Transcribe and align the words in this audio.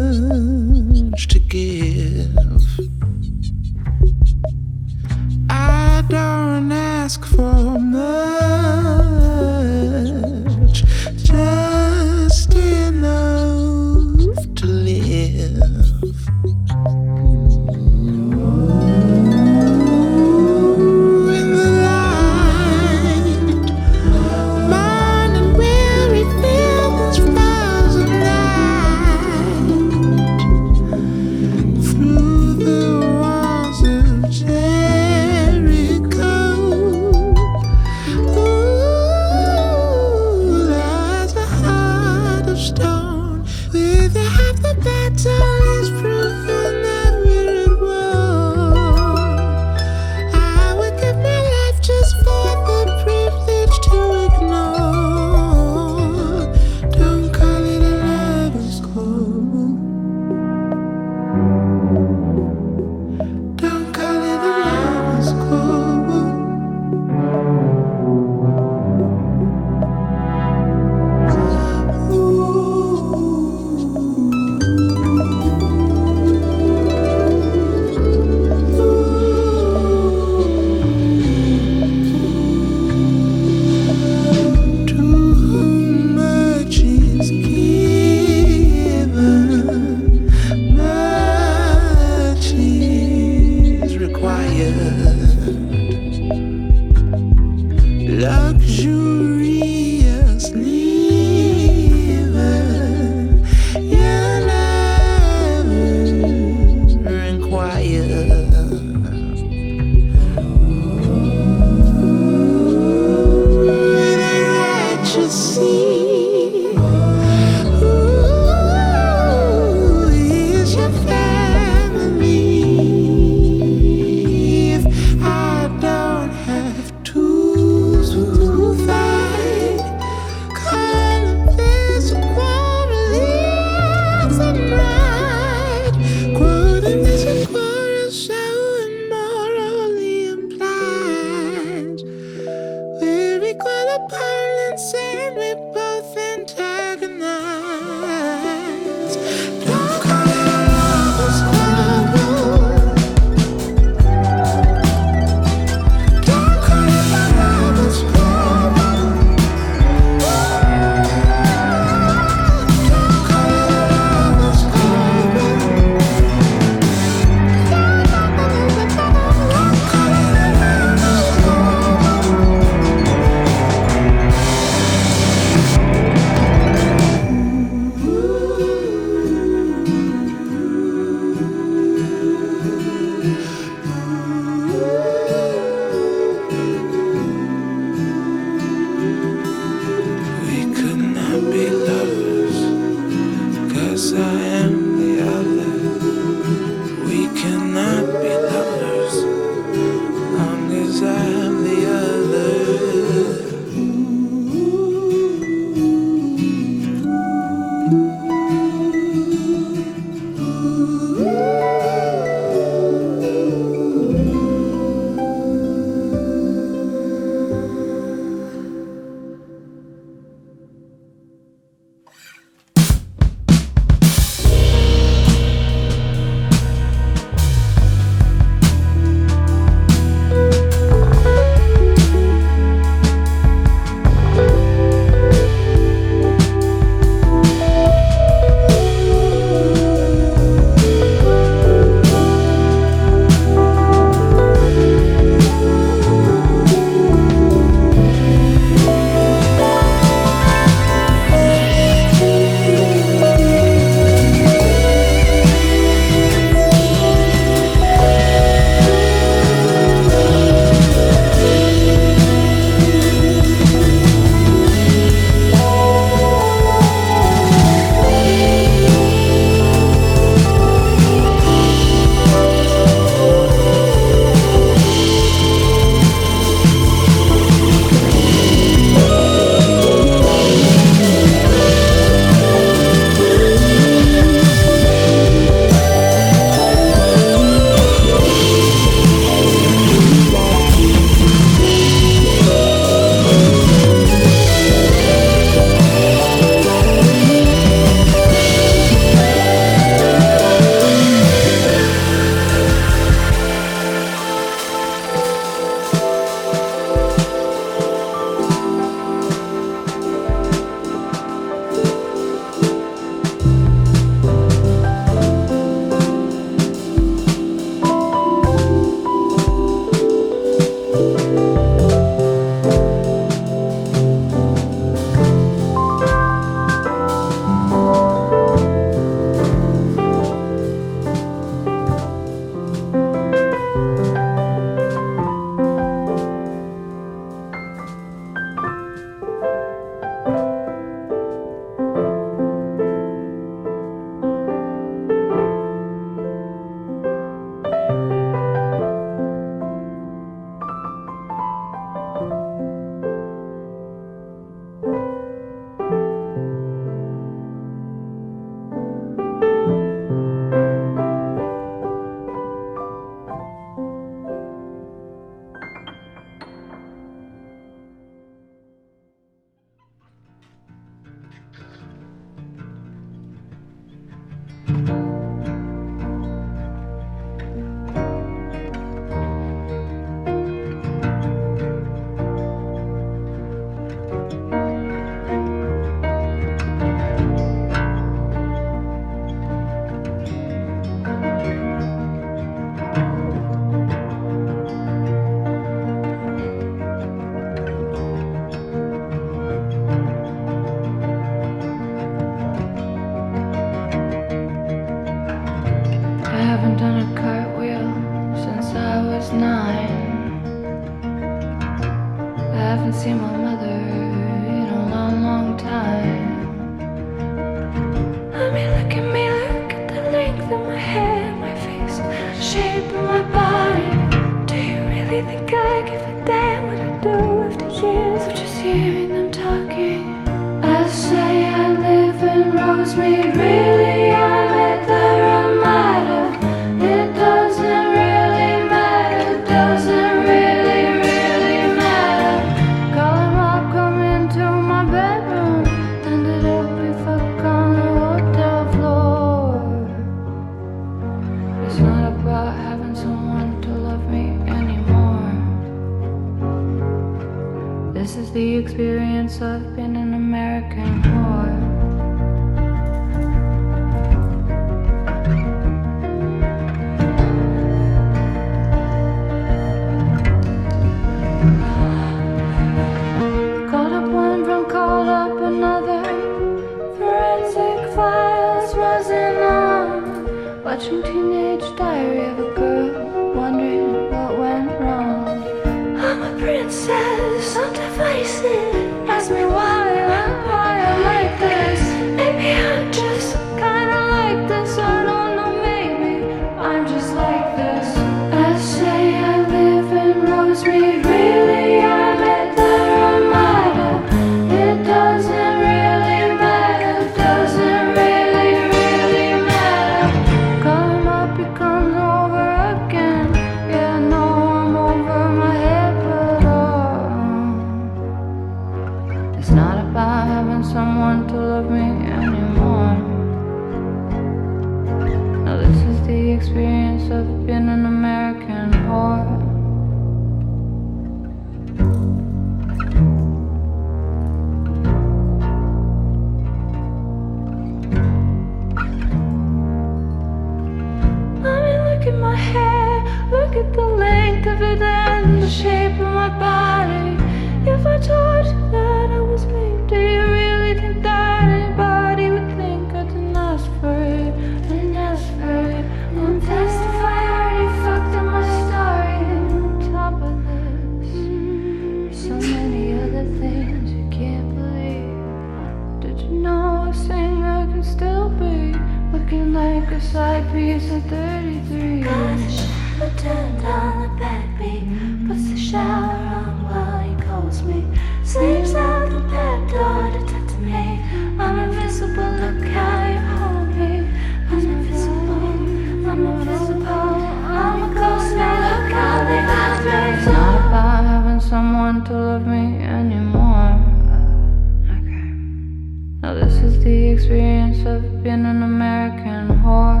the 596.86 597.08
experience 597.08 597.84
of 597.84 598.22
being 598.22 598.46
an 598.46 598.62
American 598.62 599.48
whore. 599.60 600.00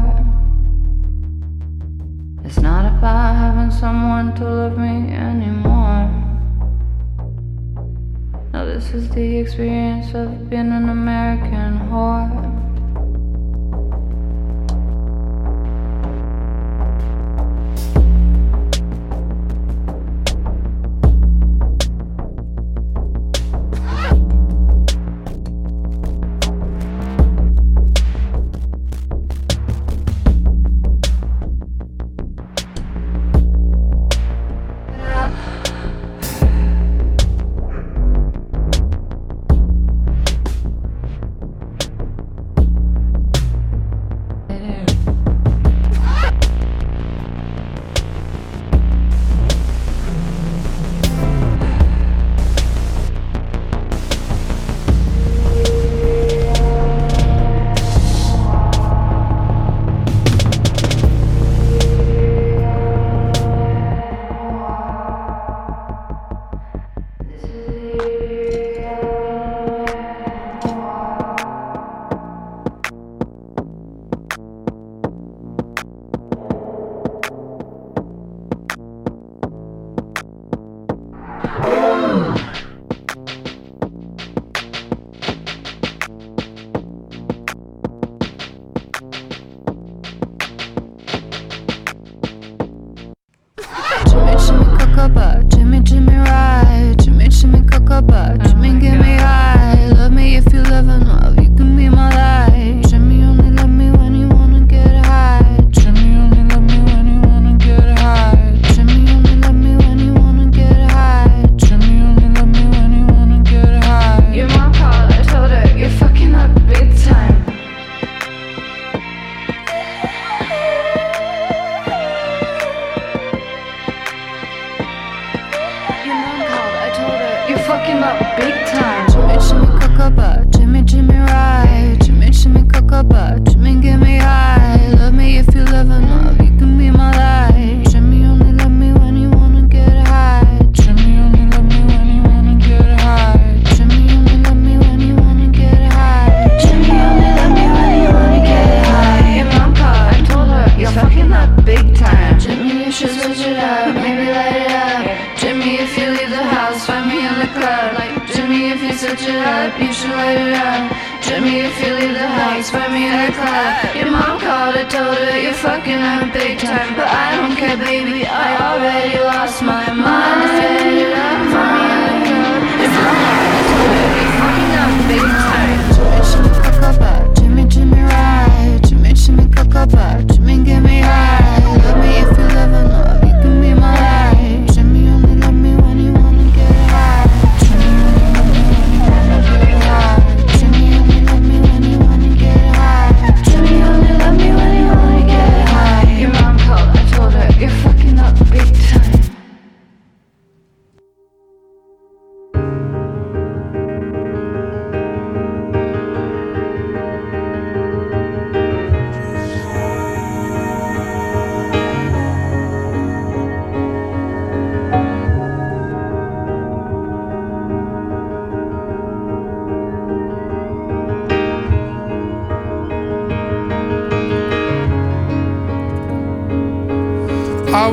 It's 2.44 2.60
not 2.60 2.84
about 2.86 3.34
having 3.34 3.72
someone 3.72 4.36
to 4.36 4.44
love 4.44 4.78
me 4.78 5.12
anymore. 5.12 6.06
No, 8.52 8.64
this 8.72 8.94
is 8.94 9.08
the 9.08 9.38
experience 9.38 10.14
of 10.14 10.48
being 10.48 10.70
an 10.70 10.88
American 10.88 11.80
whore. 11.90 12.45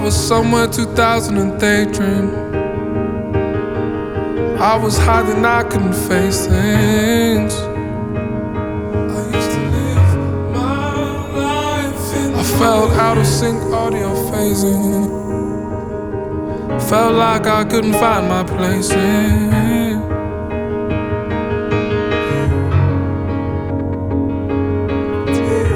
Was 0.03 0.27
somewhere 0.27 0.67
2000 0.67 1.57
daydream. 1.59 2.29
I 4.59 4.75
was 4.75 4.97
hiding, 4.97 5.45
I 5.45 5.63
couldn't 5.63 5.93
face 5.93 6.45
things. 6.45 7.53
I 7.53 9.23
used 9.33 9.51
to 9.51 9.61
live 9.75 10.17
my 10.51 10.93
life 11.39 12.15
in 12.17 12.33
I 12.35 12.43
felt 12.43 12.91
out 12.91 13.17
of 13.17 13.25
sync, 13.25 13.63
audio 13.71 14.13
phasing. 14.29 15.07
Felt 16.89 17.15
like 17.15 17.47
I 17.47 17.63
couldn't 17.63 17.93
find 17.93 18.27
my 18.27 18.43
place 18.43 18.91
in. 18.91 20.01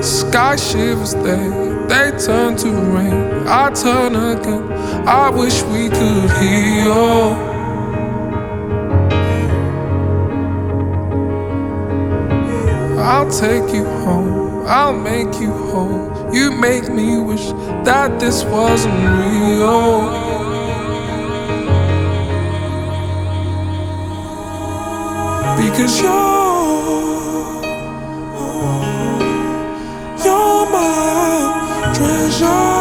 Sky 0.04 0.58
shivers, 0.58 1.14
they, 1.14 1.48
they 1.88 2.12
turn 2.18 2.58
to 2.58 2.70
rain. 2.70 3.27
I 3.50 3.72
turn 3.72 4.14
again. 4.14 4.72
I 5.08 5.30
wish 5.30 5.64
we 5.64 5.88
could 5.88 6.30
heal. 6.42 7.32
I'll 13.00 13.32
take 13.32 13.74
you 13.74 13.86
home. 14.04 14.66
I'll 14.68 14.92
make 14.92 15.40
you 15.40 15.54
whole. 15.54 16.30
You 16.34 16.52
make 16.52 16.90
me 16.90 17.22
wish 17.22 17.46
that 17.86 18.20
this 18.20 18.44
wasn't 18.44 18.94
real. 18.96 20.02
Because 25.56 26.02
you're 26.02 27.64
you're 30.26 30.70
my 30.70 31.94
treasure. 31.96 32.77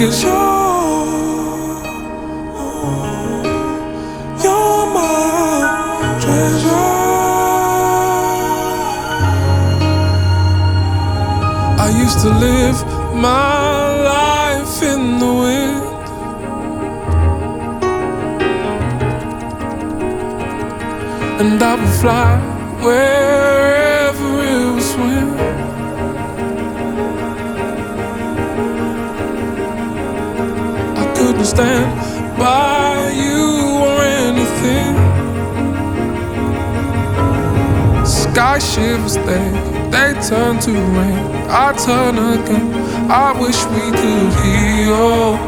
Because 0.00 0.22
you're, 0.22 0.32
you're 4.42 4.86
my 4.96 6.18
treasure. 6.22 6.68
I 11.84 11.88
used 12.02 12.20
to 12.20 12.30
live 12.30 12.82
my 13.14 14.02
life 14.14 14.82
in 14.82 15.18
the 15.18 15.32
wind. 15.42 15.90
and 21.40 21.62
I 21.62 21.74
would 21.74 22.00
fly 22.00 22.38
wherever 22.82 23.59
stand 31.50 31.90
by 32.38 33.10
you 33.22 33.44
or 33.86 33.98
anything. 34.26 34.92
Sky 38.06 38.58
shivers, 38.58 39.16
they 39.28 39.46
they 39.90 40.10
turn 40.28 40.60
to 40.66 40.72
rain. 40.96 41.18
I 41.64 41.72
turn 41.86 42.14
again. 42.34 42.68
I 43.10 43.32
wish 43.42 43.58
we 43.74 43.84
could 43.98 44.32
heal. 44.42 45.38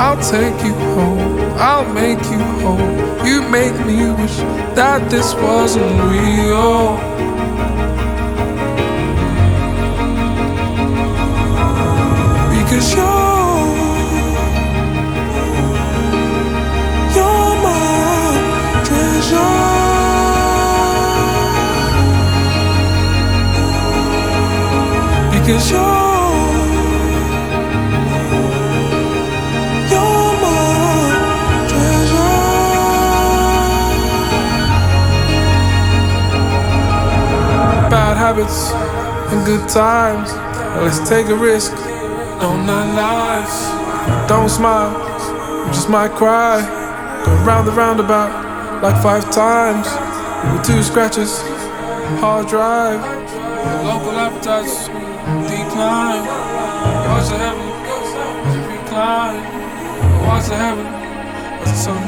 I'll 0.00 0.22
take 0.22 0.58
you 0.64 0.74
home, 0.94 1.40
I'll 1.58 1.92
make 1.92 2.22
you 2.30 2.42
whole. 2.60 3.26
You 3.26 3.42
make 3.50 3.74
me 3.84 3.98
wish 4.20 4.36
that 4.78 5.10
this 5.10 5.34
wasn't 5.34 5.92
real. 6.12 7.07
Because 25.48 25.70
you're 25.70 25.80
habits 38.18 38.72
and 39.32 39.46
good 39.46 39.66
times. 39.70 40.30
Let's 40.82 41.08
take 41.08 41.28
a 41.28 41.34
risk. 41.34 41.72
No, 41.72 42.62
not 42.66 42.94
life. 42.94 44.28
Don't 44.28 44.50
smile, 44.50 44.92
you 45.66 45.72
just 45.72 45.88
might 45.88 46.10
cry. 46.10 46.60
Go 47.24 47.32
round 47.46 47.66
the 47.66 47.72
roundabout 47.72 48.82
like 48.82 49.02
five 49.02 49.30
times. 49.30 49.86
With 50.52 50.66
two 50.66 50.82
scratches, 50.82 51.40
hard 52.20 52.48
drive. 52.48 53.00
Local 53.86 54.12
appetites 54.12 54.87
decline. 55.78 56.26
What's 57.08 57.28
the 57.28 57.38
heaven? 57.38 57.68
Recline. 58.68 59.42
What's 60.26 60.48
the 60.48 60.56
heaven? 60.56 60.86
What's 61.58 61.70
the 61.70 61.76
sun 61.76 62.00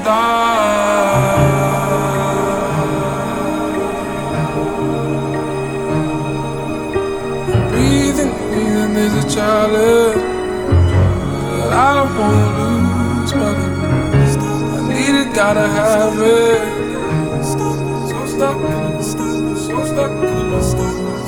breathing 7.70 8.32
is 8.96 9.24
a 9.24 9.34
challenge 9.36 10.20
that 11.56 11.72
I 11.72 11.94
don't 11.94 12.12
wanna 12.18 12.48
lose, 12.58 13.32
but 13.32 13.56
I 14.74 14.88
need 14.88 15.14
it, 15.22 15.30
gotta 15.32 15.66
have 15.78 16.18
it. 16.18 16.60
So 17.44 18.26
stuck, 18.32 18.58
so 19.00 19.14
stuck, 19.14 19.38
so 19.66 19.84
stuck, 19.84 20.12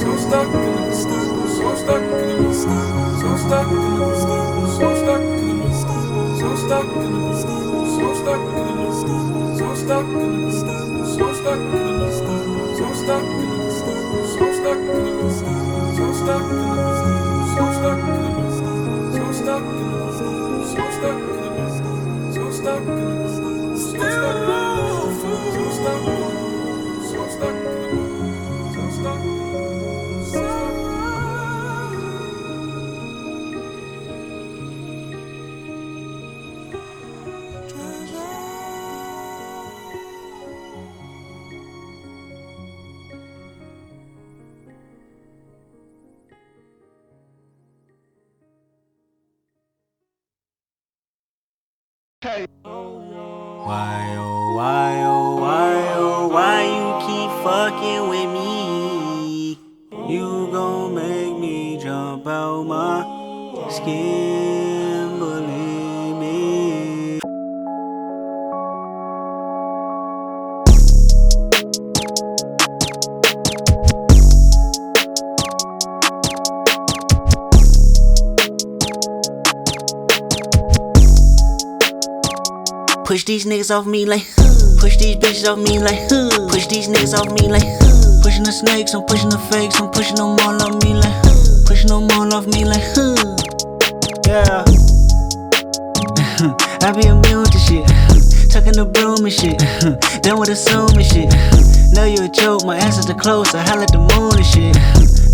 so 0.01 0.17
stuck. 0.17 0.92
Stuck 1.83 2.03
in 2.03 2.09
the 2.09 2.55
so 2.55 3.37
stuck 3.37 3.67
in 3.67 3.75
the 3.75 3.99
mist, 3.99 4.23
so 4.79 4.89
stuck 5.03 5.23
in 5.23 5.41
the 5.43 5.55
mist, 5.55 5.83
so 5.83 6.55
stuck 6.55 6.85
in 6.85 7.03
the 7.03 7.19
mist, 7.19 7.43
so 7.43 8.15
stuck 8.23 8.39
in 8.39 8.61
the 8.63 8.75
mist, 8.79 9.03
so 9.59 9.75
stuck 9.75 10.07
in 10.07 10.23
the 10.23 10.39
mist, 10.39 10.63
so 11.17 11.27
stuck 11.35 11.59
in 11.59 11.71
the 11.73 11.93
mist, 11.99 12.23
so 12.23 12.87
stuck 13.03 13.25
in 13.25 13.39
the 13.43 13.57
mist, 13.59 13.83
so 14.39 14.47
stuck 14.53 14.79
in 14.79 15.03
the 15.03 15.13
mist, 15.23 15.41
so 15.97 16.07
stuck 16.23 16.43
in 16.43 16.59
the 16.59 16.75
mist, 16.77 16.92
these 83.43 83.53
niggas 83.53 83.75
off 83.77 83.87
me 83.87 84.05
like. 84.07 84.25
Push 84.79 84.99
these 84.99 85.17
bitches 85.17 85.49
off 85.49 85.59
me 85.59 85.79
like. 85.79 86.09
Push 86.51 86.67
these 86.69 86.89
niggas 86.89 87.15
off 87.15 87.33
me 87.41 87.49
like. 87.49 87.67
Pushing 88.23 88.45
the 88.45 88.53
snakes, 88.53 88.95
I'm 88.95 89.03
pushing 89.05 89.31
the 89.31 89.39
fakes, 89.51 89.81
I'm 89.81 89.91
pushing 89.91 90.17
them 90.17 90.39
all 90.39 90.63
off 90.63 90.83
me 90.85 90.95
like. 90.95 91.23
Pushing 91.67 91.89
them 91.89 92.11
all 92.13 92.33
off 92.35 92.47
me 92.47 92.65
like. 92.65 92.83
Yeah. 94.27 94.63
I 96.87 96.93
be 96.95 97.09
immune 97.09 97.51
to 97.51 97.59
shit. 97.59 97.87
Tucking 98.51 98.79
the 98.79 98.87
broom 98.87 99.27
and 99.27 99.33
shit. 99.35 99.59
Done 100.23 100.39
with 100.39 100.51
assuming 100.51 101.03
shit. 101.03 101.33
Know 101.95 102.05
you 102.05 102.23
a 102.23 102.29
joke, 102.31 102.65
my 102.65 102.77
answers 102.77 103.11
are 103.11 103.19
close. 103.19 103.55
I 103.55 103.63
holla 103.67 103.85
at 103.85 103.93
the 103.93 103.99
moon 103.99 104.39
and 104.39 104.47
shit. 104.47 104.77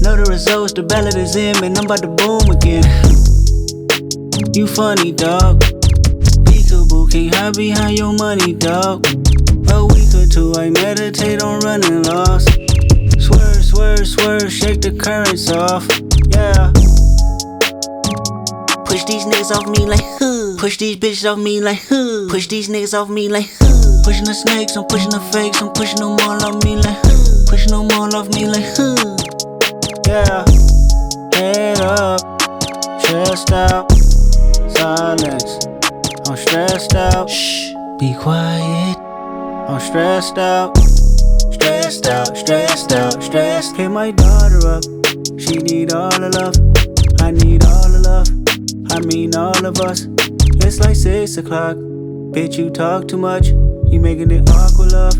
Know 0.00 0.16
the 0.16 0.24
results, 0.30 0.72
the 0.72 0.82
ballot 0.82 1.16
is 1.16 1.36
in, 1.36 1.60
man. 1.60 1.76
I'm 1.76 1.84
about 1.84 2.00
to 2.00 2.08
boom 2.08 2.48
again. 2.48 2.84
You 4.54 4.66
funny, 4.66 5.12
dog. 5.12 5.77
Peekaboo, 6.68 7.10
can't 7.10 7.34
hide 7.34 7.56
behind 7.56 7.98
your 7.98 8.12
money, 8.12 8.52
dog. 8.52 9.06
A 9.72 9.86
week 9.86 10.12
or 10.14 10.26
two, 10.26 10.52
I 10.56 10.68
meditate 10.68 11.42
on 11.42 11.60
running 11.60 12.02
lost. 12.02 12.48
Swerve, 13.18 13.64
swerve, 13.64 14.06
swerve, 14.06 14.52
shake 14.52 14.82
the 14.82 14.92
currents 14.92 15.50
off. 15.50 15.88
Yeah. 16.36 16.72
Push 18.84 19.04
these 19.04 19.24
niggas 19.24 19.50
off 19.50 19.66
me 19.68 19.86
like 19.86 20.04
huh. 20.20 20.56
Push 20.58 20.76
these 20.76 20.96
bitches 20.96 21.30
off 21.30 21.38
me 21.38 21.60
like 21.60 21.80
huh. 21.88 22.28
Push 22.30 22.48
these 22.48 22.68
niggas 22.68 22.92
off 22.92 23.08
me 23.08 23.28
like 23.28 23.48
huh. 23.58 24.02
Pushing 24.04 24.24
the 24.24 24.34
snakes, 24.34 24.76
I'm 24.76 24.84
pushing 24.84 25.10
the 25.10 25.20
fakes, 25.32 25.62
I'm 25.62 25.72
pushing 25.72 26.00
them 26.00 26.20
all 26.20 26.42
off 26.44 26.62
me 26.64 26.76
like 26.76 26.98
huh. 27.00 27.44
Pushing 27.48 27.72
them 27.72 27.88
all 27.92 28.14
off 28.14 28.28
me 28.34 28.46
like 28.46 28.64
huh. 28.76 29.16
Yeah. 30.06 30.44
Head 31.32 31.80
up, 31.80 32.20
chest 33.00 33.52
out, 33.52 33.90
silence. 34.76 35.67
I'm 36.28 36.36
stressed 36.36 36.94
out. 36.94 37.30
Shh, 37.30 37.72
be 37.98 38.12
quiet. 38.12 38.98
I'm 38.98 39.80
stressed 39.80 40.36
out. 40.36 40.76
Stressed 41.54 42.06
out, 42.06 42.36
stressed 42.36 42.92
out, 42.92 43.22
stressed. 43.22 43.76
Hit 43.76 43.88
my 43.88 44.10
daughter 44.10 44.60
up. 44.68 44.84
She 45.40 45.56
need 45.56 45.94
all 45.94 46.10
the 46.10 46.28
love. 46.28 46.54
I 47.22 47.30
need 47.30 47.64
all 47.64 47.88
the 47.88 48.00
love. 48.04 48.28
I 48.92 49.00
mean 49.06 49.34
all 49.36 49.64
of 49.64 49.80
us. 49.80 50.06
It's 50.66 50.80
like 50.80 50.96
six 50.96 51.38
o'clock. 51.38 51.76
Bitch, 51.76 52.58
you 52.58 52.68
talk 52.68 53.08
too 53.08 53.16
much. 53.16 53.48
You 53.48 53.98
making 53.98 54.30
it 54.30 54.50
awkward, 54.50 54.92
love. 54.92 55.14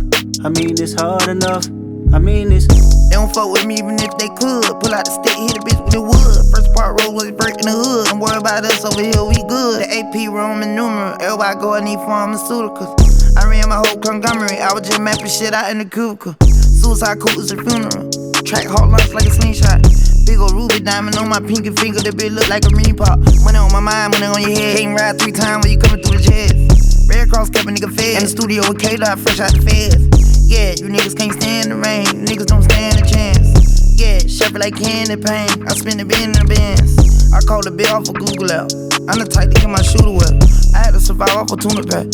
I 0.44 0.50
mean 0.50 0.72
it's 0.72 0.92
hard 0.92 1.26
enough. 1.26 1.64
I 2.12 2.18
mean 2.18 2.52
it's. 2.52 2.66
They 3.08 3.16
don't 3.16 3.32
fuck 3.32 3.48
with 3.48 3.64
me 3.64 3.80
even 3.80 3.96
if 3.96 4.12
they 4.20 4.28
could. 4.36 4.68
Pull 4.80 4.92
out 4.92 5.08
the 5.08 5.12
stick, 5.16 5.32
hit 5.32 5.56
a 5.56 5.62
bitch 5.64 5.80
with 5.80 5.92
the 5.96 6.02
wood. 6.04 6.36
First 6.52 6.68
part 6.76 7.00
roll 7.00 7.16
was 7.16 7.32
breaking 7.32 7.64
the 7.64 7.72
hood. 7.72 8.12
Don't 8.12 8.20
worry 8.20 8.36
about 8.36 8.64
us 8.64 8.84
over 8.84 9.00
here, 9.00 9.24
we 9.24 9.40
good. 9.48 9.80
The 9.80 9.88
AP 9.88 10.28
Roman 10.28 10.76
numeral. 10.76 11.16
Everybody 11.20 11.56
go, 11.60 11.72
I 11.72 11.80
need 11.80 12.00
pharmaceuticals. 12.04 12.92
I 13.36 13.48
ran 13.48 13.68
my 13.68 13.80
whole 13.80 13.96
conglomerate. 14.00 14.60
I 14.60 14.72
was 14.76 14.84
just 14.84 15.00
mapping 15.00 15.28
shit 15.28 15.56
out 15.56 15.72
in 15.72 15.80
the 15.80 15.88
cubicle. 15.88 16.36
Suicide 16.44 17.16
cool 17.20 17.32
is 17.40 17.48
a 17.52 17.56
funeral. 17.56 18.12
Track 18.44 18.68
hard 18.68 18.92
lunch 18.92 19.08
like 19.16 19.24
a 19.24 19.32
slingshot. 19.32 19.80
Big 20.28 20.36
ol' 20.36 20.52
ruby 20.52 20.80
diamond 20.84 21.16
on 21.16 21.32
my 21.32 21.40
pinky 21.40 21.72
finger. 21.72 22.04
That 22.04 22.12
bitch 22.12 22.32
look 22.32 22.48
like 22.52 22.68
a 22.68 22.72
mini 22.76 22.92
pop. 22.92 23.20
Money 23.40 23.56
on 23.56 23.72
my 23.72 23.80
mind, 23.80 24.20
money 24.20 24.28
on 24.28 24.40
your 24.44 24.52
head. 24.52 24.76
Can't 24.76 24.92
ride 24.92 25.16
three 25.16 25.32
times 25.32 25.64
when 25.64 25.72
you 25.72 25.80
coming 25.80 26.04
through 26.04 26.20
the 26.20 26.24
jets. 26.24 27.08
Red 27.08 27.32
Cross 27.32 27.56
kept 27.56 27.64
a 27.64 27.72
nigga 27.72 27.88
fed. 27.88 28.20
In 28.20 28.28
the 28.28 28.32
studio 28.32 28.60
with 28.68 28.80
K-Dot, 28.80 29.16
fresh 29.20 29.40
out 29.40 29.56
the 29.56 29.64
feds. 29.64 30.17
Yeah, 30.48 30.72
you 30.80 30.88
niggas 30.88 31.12
can't 31.12 31.36
stand 31.36 31.68
the 31.68 31.76
rain. 31.76 32.08
Niggas 32.24 32.48
don't 32.48 32.64
stand 32.64 32.96
a 32.96 33.04
chance. 33.04 33.52
Yeah, 34.00 34.16
shuffle 34.24 34.64
like 34.64 34.80
candy 34.80 35.20
paint. 35.20 35.60
I 35.68 35.76
spend 35.76 36.00
the 36.00 36.08
bin 36.08 36.32
in 36.32 36.40
the 36.40 36.48
bins. 36.48 36.96
I 37.36 37.44
call 37.44 37.60
the 37.60 37.68
bill 37.68 37.92
off 37.92 38.08
of 38.08 38.16
Google 38.16 38.48
out. 38.56 38.72
I'm 39.12 39.20
the 39.20 39.28
type 39.28 39.52
to 39.52 39.60
get 39.60 39.68
my 39.68 39.84
shooter 39.84 40.08
well. 40.08 40.32
I 40.72 40.88
had 40.88 40.96
to 40.96 41.04
survive 41.04 41.36
off 41.36 41.52
a 41.52 41.56
tuna 41.60 41.84
pack. 41.84 42.08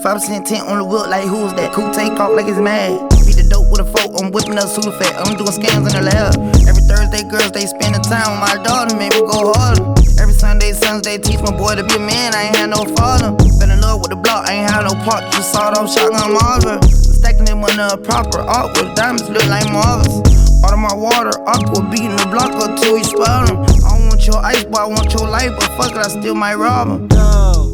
5% 0.00 0.48
tent 0.48 0.64
on 0.72 0.80
the 0.80 0.86
whip, 0.88 1.12
like 1.12 1.28
who's 1.28 1.52
that? 1.52 1.76
Cool 1.76 1.92
take 1.92 2.16
off 2.16 2.32
like 2.32 2.48
it's 2.48 2.56
mad. 2.56 2.96
Beat 3.28 3.36
the 3.36 3.44
dope 3.44 3.68
with 3.68 3.84
a 3.84 3.88
fork, 3.92 4.16
I'm 4.16 4.32
whipping 4.32 4.56
up 4.56 4.72
Sudafed. 4.72 5.12
I'm 5.20 5.36
doing 5.36 5.52
scams 5.52 5.84
in 5.84 6.00
the 6.00 6.08
lab. 6.16 6.32
Every 6.64 6.80
Thursday, 6.88 7.28
girls, 7.28 7.52
they 7.52 7.68
spend 7.68 7.92
the 7.92 8.00
time 8.00 8.24
with 8.32 8.40
my 8.40 8.56
daughter, 8.64 8.96
make 8.96 9.12
me 9.12 9.20
go 9.20 9.52
harder. 9.52 9.84
Every 10.16 10.32
Sunday, 10.32 10.72
they 10.72 11.20
teach 11.20 11.44
my 11.44 11.52
boy 11.52 11.76
to 11.76 11.84
be 11.84 12.00
a 12.00 12.00
man, 12.00 12.32
I 12.32 12.48
ain't 12.48 12.56
had 12.56 12.70
no 12.72 12.88
father. 12.96 13.36
Been 13.82 13.90
in 13.90 13.98
love 13.98 14.00
with 14.00 14.10
the 14.10 14.16
block, 14.16 14.46
I 14.46 14.62
ain't 14.62 14.70
had 14.70 14.86
no 14.86 14.94
part, 15.02 15.26
just 15.32 15.52
sawed 15.52 15.76
off 15.76 15.90
shotgun 15.90 16.34
Marvin. 16.34 16.78
Stacking 16.86 17.46
them 17.46 17.64
on 17.64 17.74
the 17.74 17.98
proper 18.06 18.38
art 18.38 18.78
with 18.78 18.94
diamonds 18.94 19.28
look 19.28 19.42
like 19.50 19.66
marbles. 19.72 20.22
Out 20.62 20.72
of 20.72 20.78
my 20.78 20.94
water, 20.94 21.34
aqua 21.50 21.82
beating 21.90 22.14
the 22.14 22.30
block 22.30 22.54
up 22.62 22.78
till 22.78 22.94
we 22.94 23.02
spell 23.02 23.42
them. 23.42 23.58
I 23.82 23.98
don't 23.98 24.06
want 24.06 24.22
your 24.26 24.38
ice, 24.38 24.62
boy, 24.64 24.78
I 24.78 24.86
want 24.86 25.10
your 25.12 25.26
life, 25.26 25.50
but 25.58 25.66
fuck 25.74 25.90
it, 25.92 25.98
I 25.98 26.08
still 26.14 26.34
might 26.34 26.54
rob 26.54 26.94
'em. 26.94 27.08
No. 27.10 27.72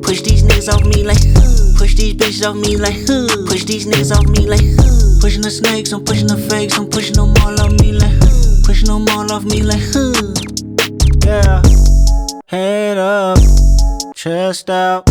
Push 0.00 0.22
these 0.22 0.42
niggas 0.42 0.72
off 0.72 0.84
me 0.84 1.04
like 1.04 1.20
huh. 1.20 1.76
Push 1.76 1.94
these 2.00 2.14
bitches 2.14 2.40
off 2.48 2.56
me 2.56 2.76
like 2.76 2.96
huh. 3.04 3.28
Push 3.44 3.64
these 3.64 3.84
niggas 3.84 4.16
off 4.16 4.24
me 4.32 4.48
like 4.48 4.64
huh. 4.80 5.20
Pushing 5.20 5.42
the 5.42 5.50
snakes, 5.50 5.92
I'm 5.92 6.04
pushing 6.04 6.28
the 6.28 6.40
fakes, 6.48 6.78
I'm 6.78 6.88
pushing 6.88 7.20
them 7.20 7.36
all 7.44 7.60
off 7.60 7.72
me 7.80 7.92
like 7.92 8.16
huh. 8.16 8.64
Pushing 8.64 8.88
them 8.88 9.04
all 9.12 9.28
off 9.28 9.44
me 9.44 9.60
like. 9.60 9.84
Yeah. 11.24 11.60
Head 12.48 12.98
up, 12.98 13.38
chest 14.24 14.70
out, 14.70 15.06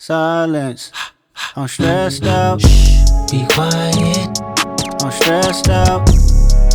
silence. 0.00 0.92
I'm 1.56 1.66
stressed 1.66 2.24
out. 2.24 2.60
Shh, 2.60 3.00
be 3.32 3.44
quiet. 3.52 4.40
I'm 5.02 5.10
stressed 5.10 5.68
out, 5.68 6.08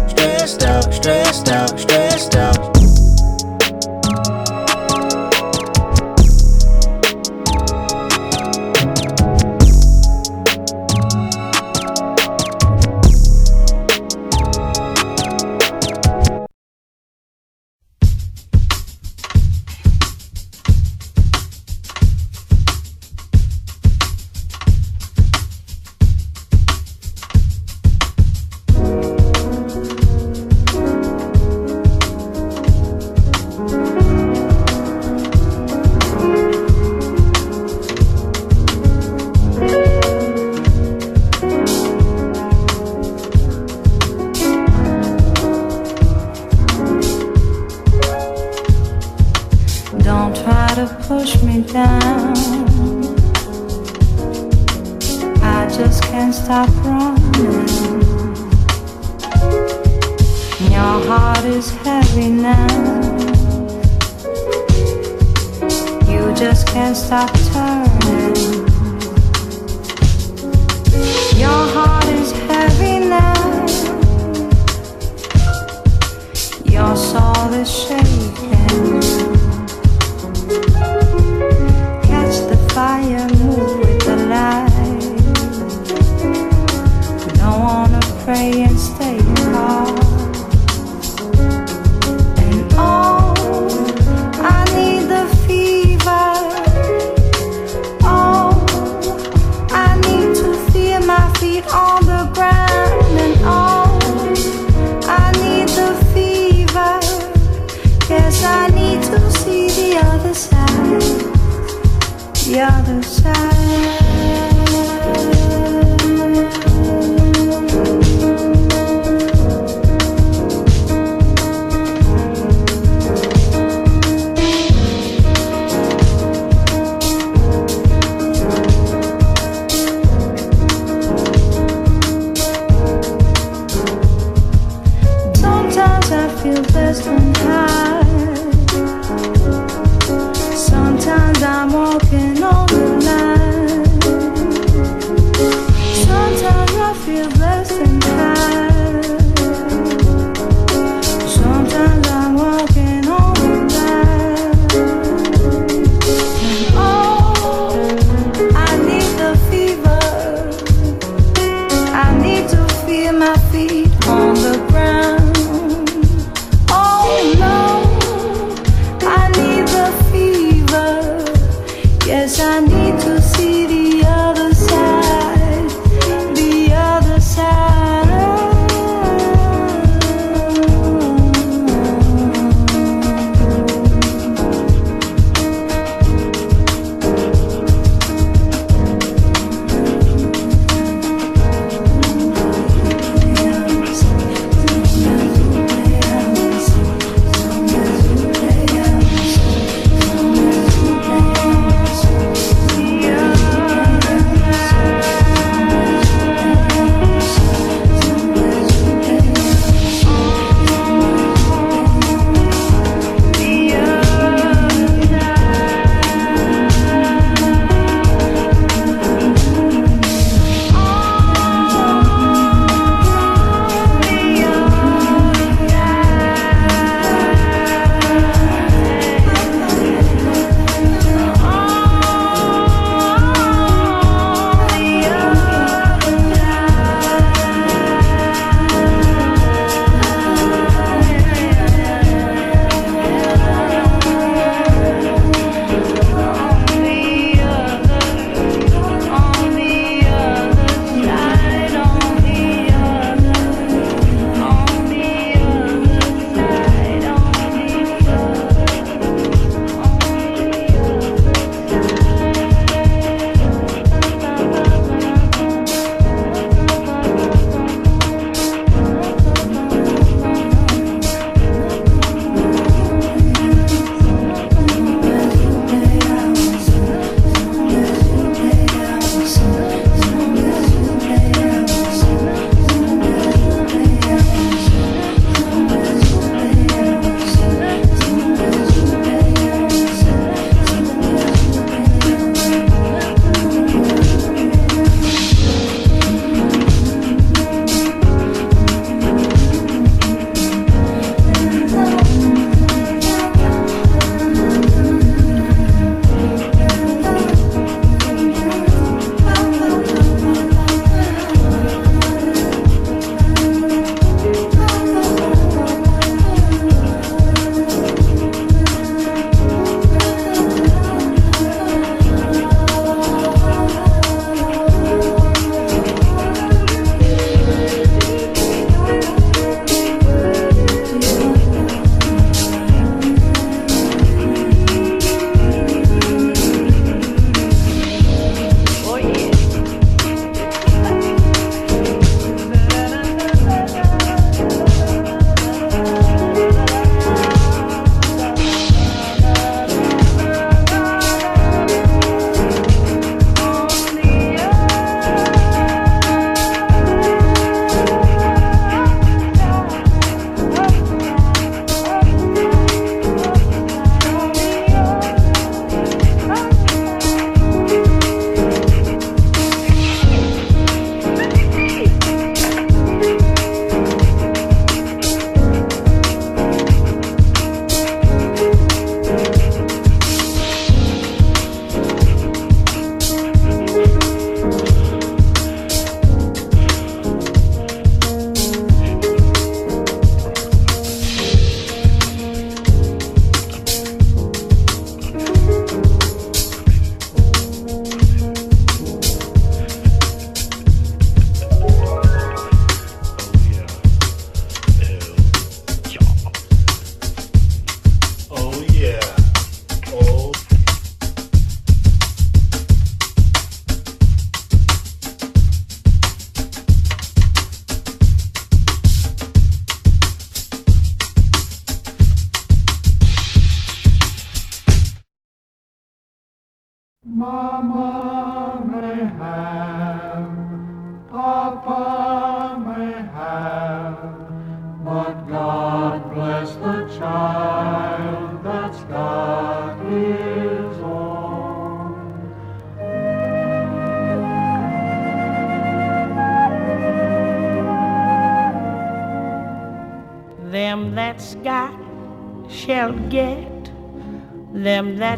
stressed 0.09 0.63
out, 0.63 0.93
stressed 0.93 1.47
out, 1.47 1.79
stressed 1.79 2.35
out. 2.35 2.72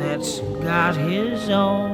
That's 0.00 0.40
got 0.64 0.96
his 0.96 1.50
own. 1.50 1.92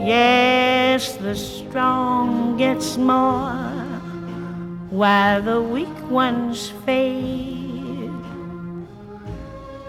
Yes, 0.00 1.16
the 1.16 1.36
strong 1.36 2.56
gets 2.56 2.96
more 2.96 3.52
while 4.88 5.42
the 5.42 5.60
weak 5.60 6.10
ones 6.10 6.70
fade. 6.86 8.10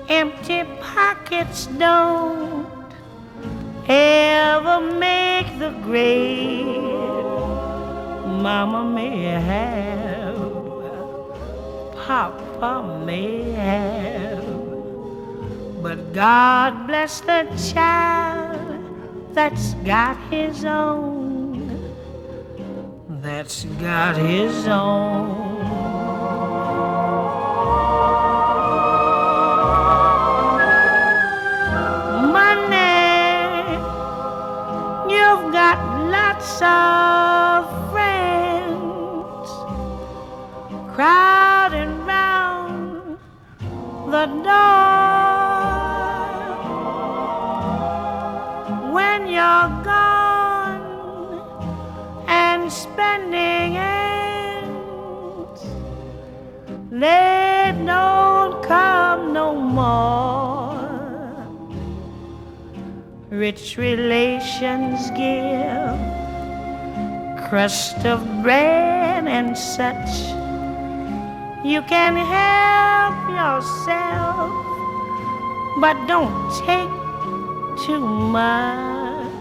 Empty 0.09 0.63
pockets 0.81 1.67
don't 1.77 2.67
ever 3.87 4.81
make 4.99 5.47
the 5.57 5.71
grade. 5.83 6.83
Mama 8.43 8.83
may 8.83 9.23
have, 9.51 10.35
Papa 11.95 12.52
may 13.05 13.51
have, 13.51 14.45
but 15.81 16.13
God 16.13 16.87
bless 16.87 17.19
the 17.21 17.43
child 17.73 19.33
that's 19.33 19.73
got 19.85 20.17
his 20.31 20.63
own. 20.63 21.93
That's 23.21 23.65
got 23.65 24.15
his 24.15 24.67
own. 24.67 25.63
Money, 32.31 33.75
you've 35.13 35.51
got 35.51 35.77
lots 36.09 36.61
of 36.61 37.91
friends 37.91 39.49
round 40.97 41.42
the 44.13 44.27
door 44.27 45.73
when 48.93 49.21
you're 49.27 49.71
gone 49.83 50.85
and 52.27 52.71
spending 52.71 53.75
ends, 53.75 55.61
they 56.91 57.73
don't 57.87 58.63
come 58.63 59.33
no 59.33 59.55
more. 59.55 60.77
Rich 63.31 63.77
relations 63.77 65.09
give 65.17 65.97
crust 67.49 68.05
of 68.05 68.19
bread 68.43 69.25
and 69.25 69.57
such. 69.57 70.42
You 71.63 71.81
can 71.83 72.17
help 72.17 73.29
yourself, 73.29 74.51
but 75.79 75.95
don't 76.07 76.51
take 76.65 76.89
too 77.85 78.01
much. 78.01 79.31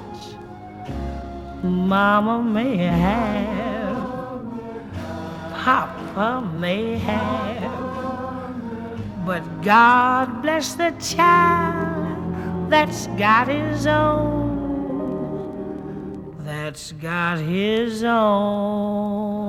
Mama 1.64 2.40
may 2.40 2.76
have, 2.76 3.96
Papa 5.52 6.48
may 6.60 6.96
have, 6.98 8.46
but 9.26 9.42
God 9.62 10.42
bless 10.42 10.74
the 10.74 10.92
child 11.00 12.70
that's 12.70 13.08
got 13.18 13.48
his 13.48 13.88
own. 13.88 14.52
That's 16.44 16.92
got 16.92 17.38
his 17.38 18.04
own. 18.04 19.42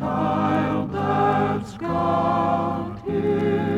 Child 0.00 0.90
that's 0.92 1.76
got 1.76 2.98
his 3.04 3.69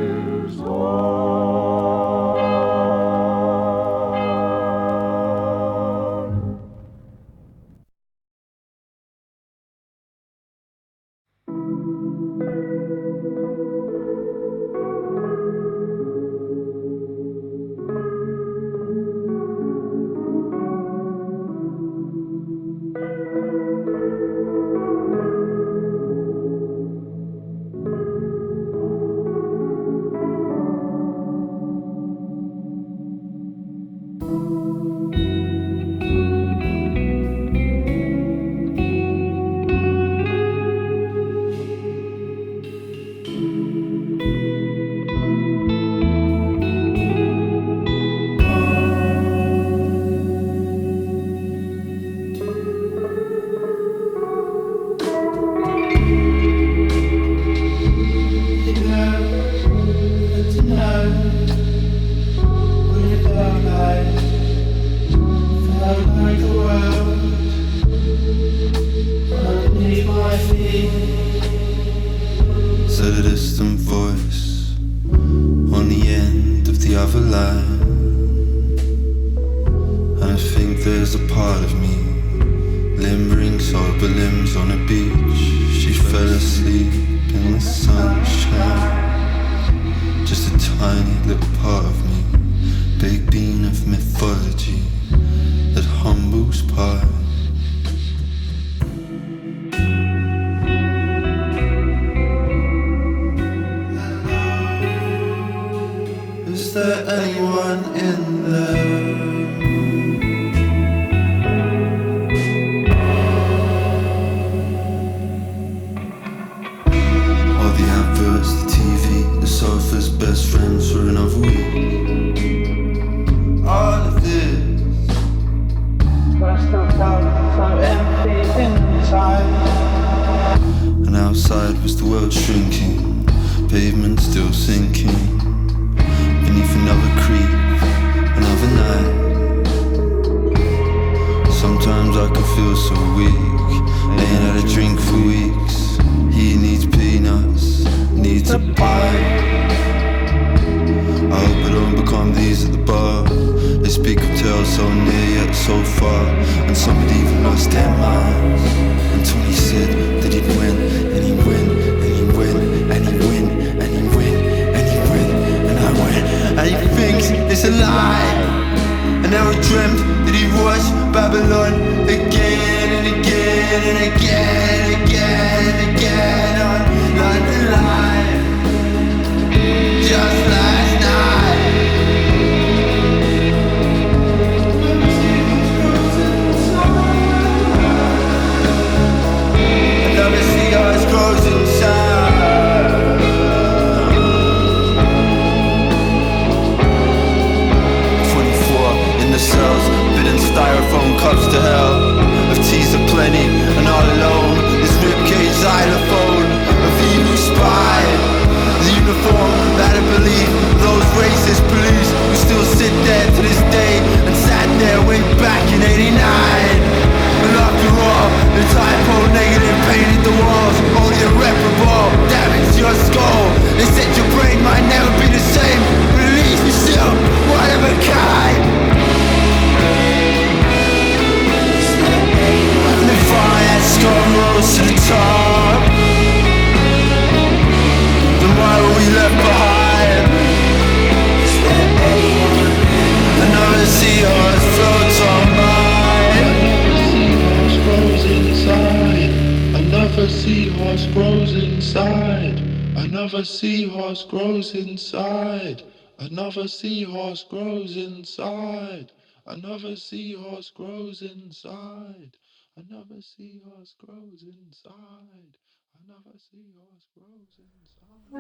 seahorse 257.35 257.48
grows 257.48 257.96
inside. 257.96 259.10
Another 259.46 259.96
seahorse 259.96 260.70
grows 260.70 261.22
inside. 261.22 262.37
Another 262.76 263.22
seahorse 263.22 263.94
grows 263.98 264.42
inside. 264.42 265.56
Another 266.04 266.37
seahorse 266.37 267.06
grows 267.16 267.58
inside. 267.58 268.33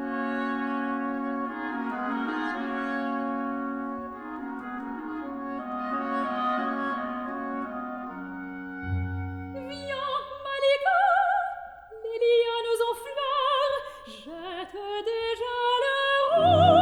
Oh! 16.34 16.81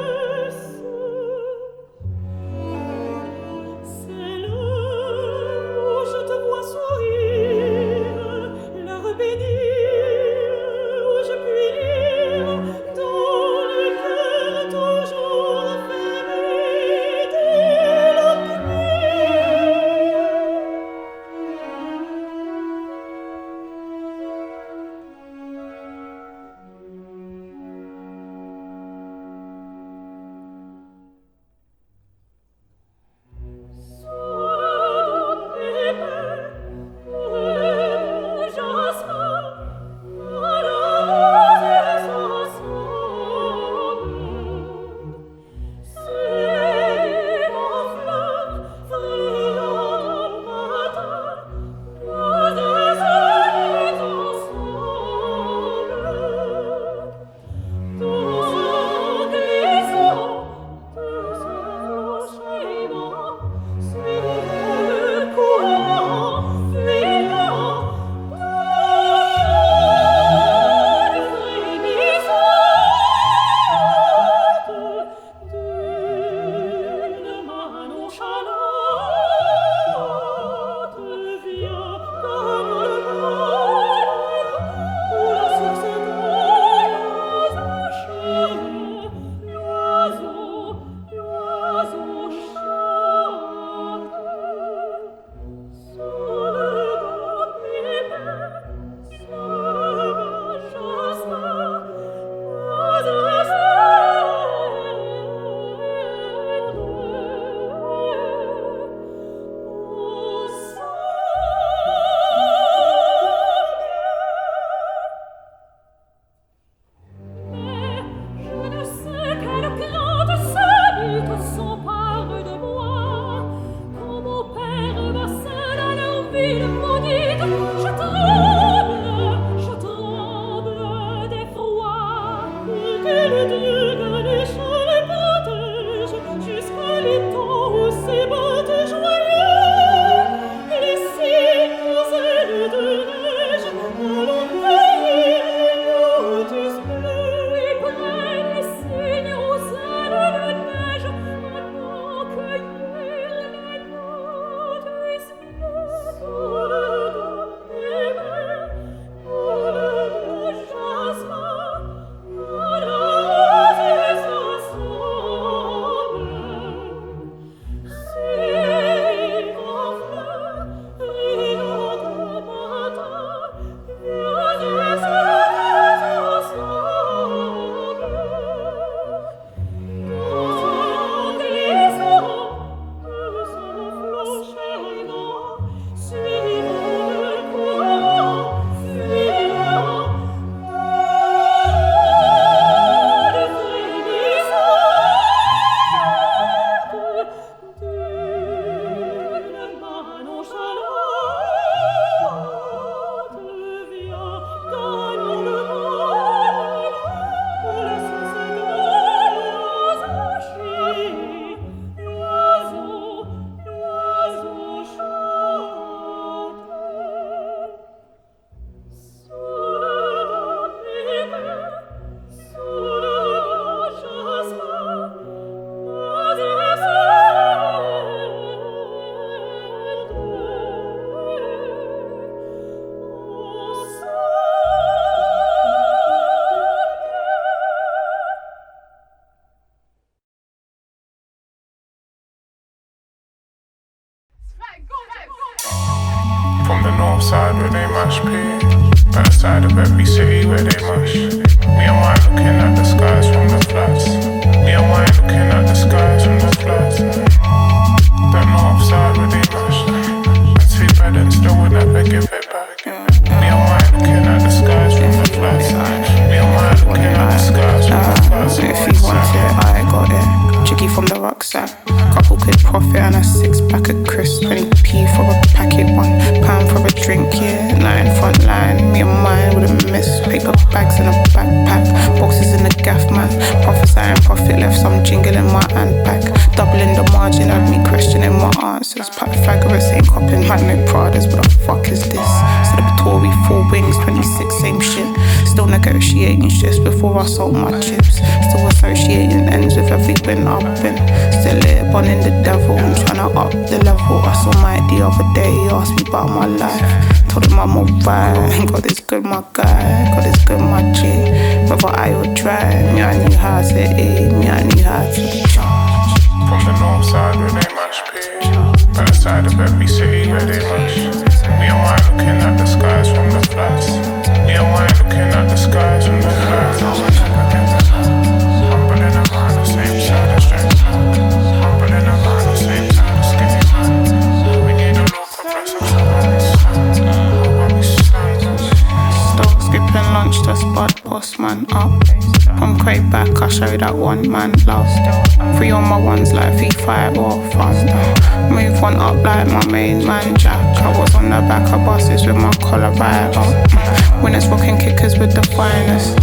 the 351.97 352.23
with 352.27 352.41
my 352.41 352.51
collar 352.63 352.91
right 352.91 353.35
up. 353.35 354.23
Winners 354.23 354.47
rocking 354.47 354.77
kickers 354.77 355.17
with 355.17 355.33
the 355.33 355.43
finest. 355.55 356.15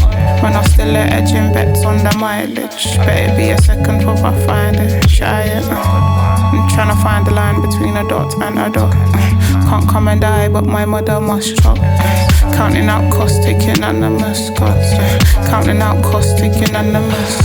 When 0.42 0.54
I 0.54 0.62
still 0.62 0.88
let 0.88 1.12
edging 1.12 1.52
bets 1.52 1.84
on 1.84 1.98
the 1.98 2.16
mileage. 2.18 2.96
Better 2.98 3.36
be 3.36 3.50
a 3.50 3.58
second 3.58 3.98
before 3.98 4.14
I 4.24 4.46
find 4.46 4.76
it. 4.76 5.08
Shy 5.10 5.42
it. 5.42 5.64
I'm 5.64 6.68
trying 6.70 6.88
to 6.88 7.02
find 7.02 7.26
the 7.26 7.32
line 7.32 7.60
between 7.60 7.96
a 7.96 8.08
dot 8.08 8.32
and 8.42 8.58
a 8.58 8.70
dot. 8.70 8.92
Can't 9.68 9.88
come 9.88 10.08
and 10.08 10.20
die, 10.20 10.48
but 10.48 10.64
my 10.64 10.84
mother 10.84 11.20
must 11.20 11.56
chop. 11.56 11.76
Counting 12.56 12.88
out 12.88 13.12
costs, 13.12 13.38
taking 13.44 13.82
anonymous 13.84 14.50
gods. 14.50 14.90
Counting 15.48 15.82
out 15.82 16.02
costs, 16.02 16.40
taking 16.40 16.74
anonymous. 16.74 17.36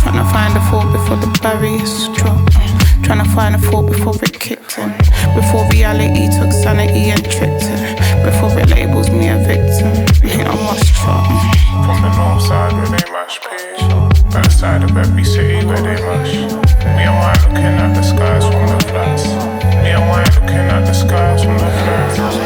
Trying 0.00 0.18
to 0.18 0.26
find 0.32 0.56
a 0.56 0.60
fault 0.70 0.90
before 0.92 1.16
the 1.16 1.38
barriers 1.42 2.08
drop. 2.16 2.55
Trying 3.06 3.24
to 3.24 3.30
find 3.36 3.54
a 3.54 3.58
fault 3.58 3.86
before 3.86 4.16
it 4.16 4.40
kicked 4.40 4.78
in. 4.78 4.90
Before 5.36 5.64
reality 5.70 6.26
took 6.26 6.50
sanity 6.50 7.10
and 7.14 7.22
tricked 7.22 7.62
it. 7.62 8.24
Before 8.24 8.50
it 8.58 8.68
labels 8.70 9.10
me 9.10 9.28
a 9.28 9.38
victim. 9.38 9.94
I 10.24 10.54
must 10.66 10.92
chop. 10.92 11.24
From 11.86 12.02
the 12.02 12.10
north 12.18 12.42
side 12.42 12.72
where 12.72 12.86
they 12.86 13.12
mash 13.12 13.38
pee. 13.42 14.30
Better 14.32 14.50
side 14.50 14.82
of 14.82 14.96
every 14.96 15.22
city 15.22 15.64
where 15.64 15.80
they 15.80 16.02
mush. 16.02 16.34
Me 16.34 17.06
and 17.06 17.14
mine 17.14 17.38
looking 17.46 17.78
at 17.78 17.94
the 17.94 18.02
skies 18.02 18.44
from 18.44 18.66
the 18.74 18.84
flats. 18.88 19.24
Me 19.84 19.90
and 19.94 20.04
mine 20.08 20.26
looking 20.34 20.66
at 20.74 20.84
the 20.84 20.92
skies 20.92 21.44
from 21.44 21.58
the 21.58 21.70
flats. 21.78 22.45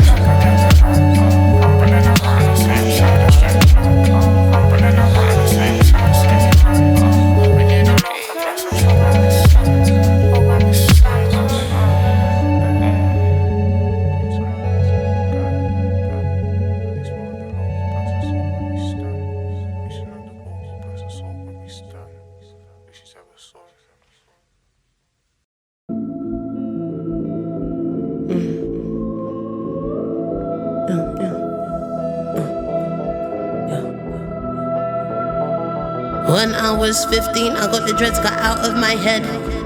Was 36.90 37.04
15, 37.04 37.52
I 37.52 37.70
got 37.70 37.86
the 37.86 37.94
dreads 37.94 38.18
cut 38.18 38.32
out 38.40 38.68
of 38.68 38.74
my 38.74 38.96
head. 38.98 39.22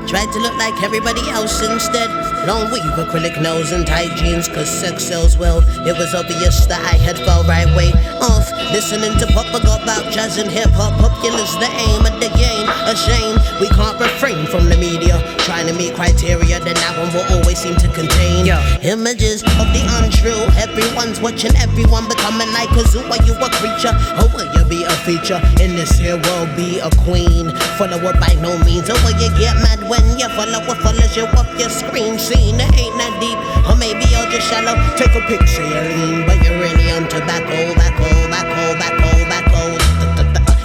Tried 0.06 0.30
to 0.30 0.38
look 0.40 0.58
like 0.58 0.76
everybody 0.82 1.22
else 1.30 1.62
instead. 1.62 2.33
Long 2.46 2.70
weave, 2.70 2.84
acrylic 3.00 3.40
nose, 3.40 3.72
and 3.72 3.86
tight 3.86 4.14
jeans, 4.16 4.48
cause 4.48 4.68
sex 4.68 5.04
sells 5.04 5.38
well. 5.38 5.64
It 5.88 5.96
was 5.96 6.14
obvious 6.14 6.66
that 6.66 6.84
I 6.84 6.96
had 7.00 7.16
fell 7.16 7.42
right 7.44 7.68
way 7.74 7.88
off. 8.20 8.52
Listening 8.68 9.16
to 9.18 9.26
pop, 9.32 9.48
I 9.54 9.64
got 9.64 9.82
about 9.82 10.12
jazz 10.12 10.36
and 10.36 10.50
hip 10.50 10.68
hop. 10.76 10.92
Popular's 11.00 11.56
the 11.56 11.70
aim 11.72 12.04
of 12.04 12.20
the 12.20 12.28
game. 12.36 12.68
A 12.84 12.92
shame 12.92 13.40
we 13.60 13.68
can't 13.72 13.98
refrain 13.98 14.44
from 14.46 14.68
the 14.68 14.76
media. 14.76 15.16
Trying 15.48 15.68
to 15.68 15.74
meet 15.74 15.94
criteria, 15.94 16.60
then 16.60 16.76
that 16.76 16.92
one 17.00 17.08
will 17.16 17.24
always 17.32 17.56
seem 17.56 17.76
to 17.76 17.88
contain 17.96 18.44
images 18.84 19.42
of 19.56 19.66
the 19.72 19.80
untrue. 20.04 20.44
Everyone's 20.60 21.20
watching 21.20 21.56
everyone 21.56 22.08
becoming 22.08 22.52
like 22.52 22.70
a 22.76 22.84
zoo. 22.92 23.00
Are 23.08 23.24
you 23.24 23.32
a 23.40 23.48
creature? 23.56 23.96
Or 24.20 24.28
will 24.36 24.48
you 24.52 24.64
be 24.68 24.84
a 24.84 24.92
feature 25.08 25.40
in 25.64 25.76
this 25.80 25.96
here 25.96 26.20
world? 26.20 26.52
Be 26.56 26.80
a 26.80 26.90
queen. 27.08 27.56
Follower 27.80 28.12
by 28.20 28.36
no 28.44 28.52
means. 28.68 28.92
Or 28.92 29.00
will 29.00 29.16
you 29.16 29.32
get 29.40 29.56
mad 29.64 29.80
when 29.88 30.04
your 30.20 30.28
follower 30.36 30.76
follows 30.84 31.16
you 31.16 31.24
off 31.40 31.48
your 31.56 31.72
screen? 31.72 32.18
Scene 32.34 32.58
it 32.58 32.74
ain't 32.74 32.96
that 32.98 33.14
deep. 33.22 33.38
Or 33.70 33.76
maybe 33.78 34.02
you're 34.10 34.26
just 34.30 34.50
shallow. 34.50 34.74
Take 34.98 35.14
a 35.14 35.22
picture, 35.30 35.62
you're 35.62 35.86
lean, 35.86 36.26
but 36.26 36.42
you're 36.42 36.58
really 36.58 36.90
on 36.90 37.06
tobacco, 37.06 37.54
tobacco, 37.72 38.06
tobacco, 38.26 39.08
tobacco. 39.22 39.62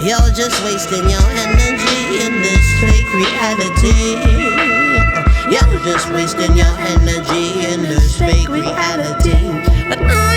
You're 0.00 0.32
just 0.32 0.56
wasting 0.64 1.04
your 1.10 1.28
energy 1.36 2.24
in 2.24 2.40
this 2.40 2.64
fake 2.80 3.12
reality. 3.12 4.16
You're 5.52 5.84
just 5.84 6.10
wasting 6.12 6.56
your 6.56 6.74
energy 6.88 7.66
in 7.68 7.82
this 7.82 8.18
fake 8.18 8.48
reality. 8.48 9.36
But 9.90 10.00
I 10.00 10.29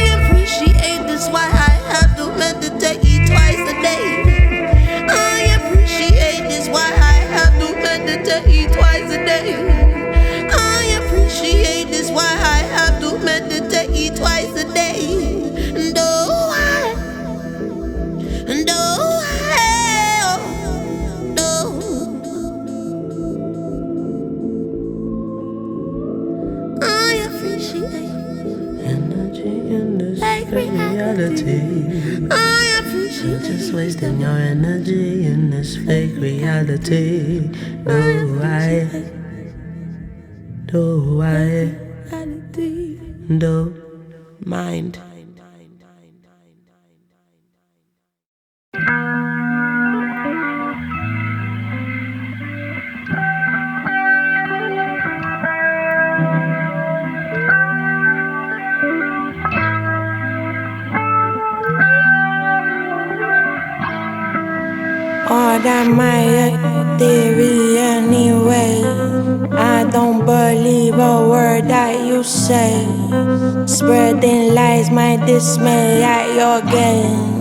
wasting 33.74 34.22
your 34.22 34.38
energy 34.38 35.26
in 35.26 35.50
this 35.50 35.76
fake 35.78 36.16
reality. 36.18 37.50
No, 37.86 37.94
I, 38.42 38.94
no, 40.72 41.22
I, 41.22 41.84
don't 43.40 44.46
mind. 44.46 45.13
Dismay 75.26 76.04
at 76.04 76.36
your 76.36 76.62
game. 76.72 77.40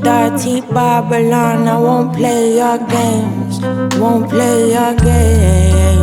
Dirty 0.00 0.60
Babylon, 0.60 1.66
I 1.68 1.78
won't 1.78 2.14
play 2.16 2.56
your 2.56 2.78
games. 2.78 3.60
Won't 3.98 4.28
play 4.30 4.70
your 4.72 4.94
game. 4.94 6.02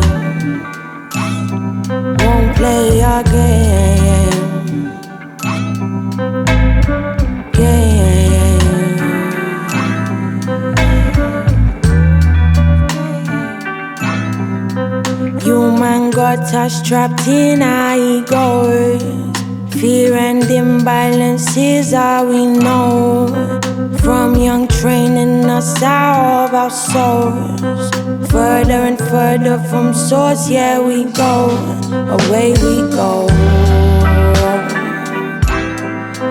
Won't 2.22 2.56
play 2.56 2.98
your 2.98 3.22
game. 3.22 3.64
Human 15.40 16.10
got 16.10 16.54
us 16.54 16.82
trapped 16.82 17.28
in 17.28 17.62
our 17.62 17.96
egos. 17.96 19.33
Fear 19.80 20.14
and 20.14 20.50
imbalance 20.50 21.56
is 21.56 21.92
all 21.94 22.26
we 22.26 22.46
know. 22.46 23.28
From 23.98 24.36
young 24.36 24.68
training 24.68 25.44
us 25.46 25.82
out 25.82 26.48
of 26.48 26.54
our 26.54 26.70
souls. 26.70 27.90
Further 28.30 28.80
and 28.88 28.98
further 28.98 29.58
from 29.68 29.92
source, 29.92 30.48
yeah, 30.48 30.78
we 30.78 31.04
go. 31.04 31.50
Away 32.16 32.52
we 32.52 32.74
go. 33.00 33.26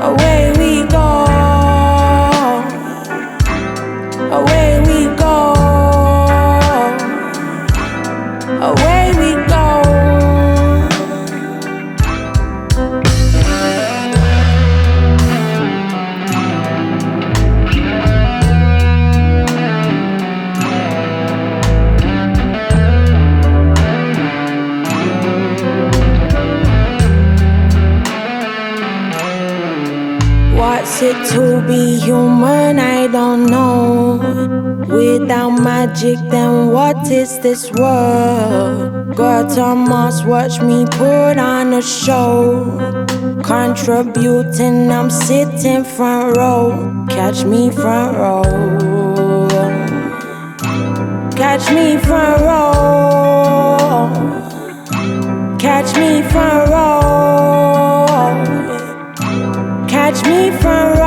Away 0.09 0.53
we 0.57 0.87
go. 0.87 1.07
Away 4.39 4.72
to 31.33 31.61
be 31.67 31.99
human? 31.99 32.77
I 32.77 33.07
don't 33.07 33.45
know. 33.47 34.19
Without 34.87 35.51
magic, 35.51 36.19
then 36.29 36.67
what 36.67 37.09
is 37.11 37.39
this 37.39 37.71
world? 37.71 39.15
God 39.15 39.49
Thomas, 39.49 40.23
watch 40.23 40.61
me 40.61 40.85
put 40.85 41.37
on 41.37 41.73
a 41.73 41.81
show. 41.81 42.77
Contributing, 43.43 44.91
I'm 44.91 45.09
sitting 45.09 45.83
front 45.83 46.37
row. 46.37 47.05
Catch 47.09 47.45
me 47.45 47.71
front 47.71 48.17
row. 48.17 48.43
Catch 51.35 51.71
me 51.71 51.97
front 51.97 52.41
row. 52.43 53.77
Catch 55.57 55.95
me 55.97 56.21
front 56.31 56.69
row. 56.69 58.05
Catch 59.87 60.25
me 60.27 60.51
front 60.61 60.99
row. 60.99 61.02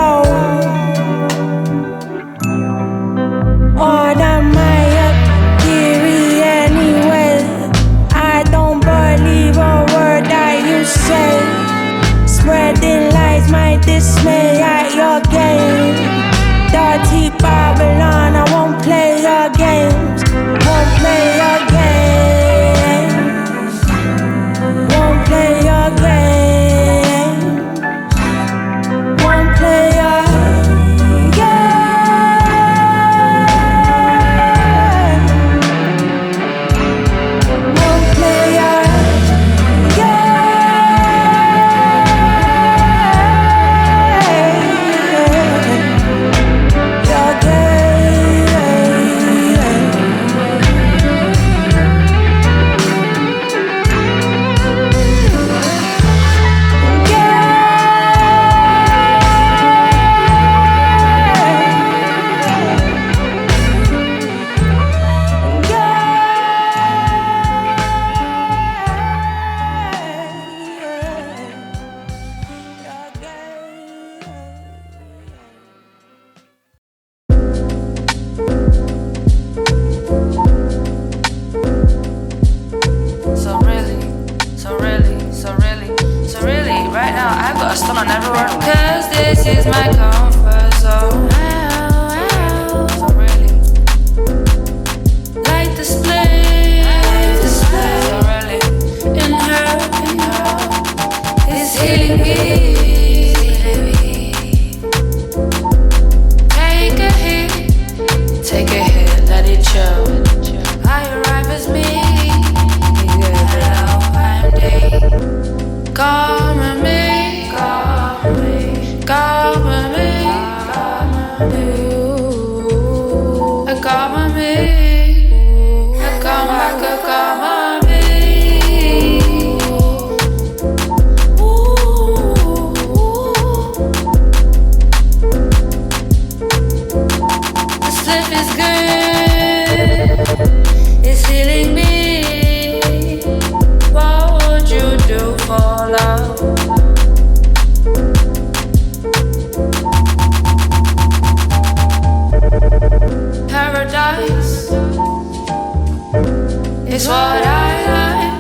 What 157.07 157.43
I 157.47 157.71
like, 157.97 158.33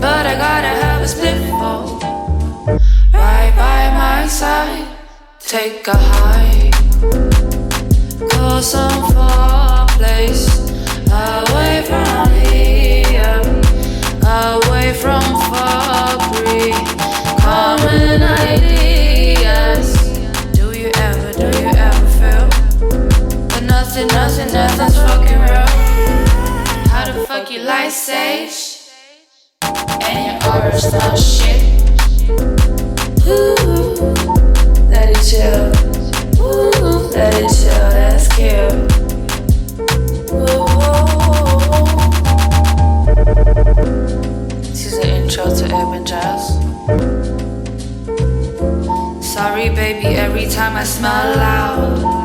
but 0.00 0.26
I 0.26 0.34
gotta 0.36 0.72
have 0.82 1.02
a 1.02 1.08
split 1.08 1.38
bowl 1.50 1.98
right 3.12 3.52
by 3.54 3.90
my 4.02 4.26
side. 4.26 4.86
Take 5.38 5.86
a 5.88 5.96
hike, 5.96 6.72
go 8.30 8.60
some 8.60 9.12
far 9.12 9.86
place 9.88 10.48
away 11.10 11.82
from 11.86 12.30
here 12.50 13.40
away 14.28 14.92
from 14.94 15.22
Fabry. 15.50 16.72
Common 17.40 18.22
ideas. 18.22 19.86
Do 20.52 20.72
you 20.78 20.90
ever, 20.96 21.32
do 21.32 21.46
you 21.58 21.68
ever 21.68 22.06
feel 22.18 22.48
that 23.48 23.62
nothing 23.62 24.08
else 27.56 27.96
stage. 27.96 28.78
And 29.62 30.42
your 30.42 30.52
aura's 30.52 30.92
not 30.92 31.18
shit. 31.18 31.62
Ooh, 33.26 33.94
let 34.90 35.08
it 35.10 35.22
chill. 35.24 35.72
Ooh, 36.44 37.08
let 37.10 37.34
it 37.34 37.48
chill, 37.48 37.90
that's 37.90 38.28
cute. 38.34 38.88
Intro 45.00 45.44
to 45.44 45.64
urban 45.64 46.04
jazz. 46.04 46.48
Sorry, 49.24 49.68
baby, 49.68 50.16
every 50.16 50.48
time 50.48 50.76
I 50.76 50.84
smell 50.84 51.36
loud. 51.36 52.17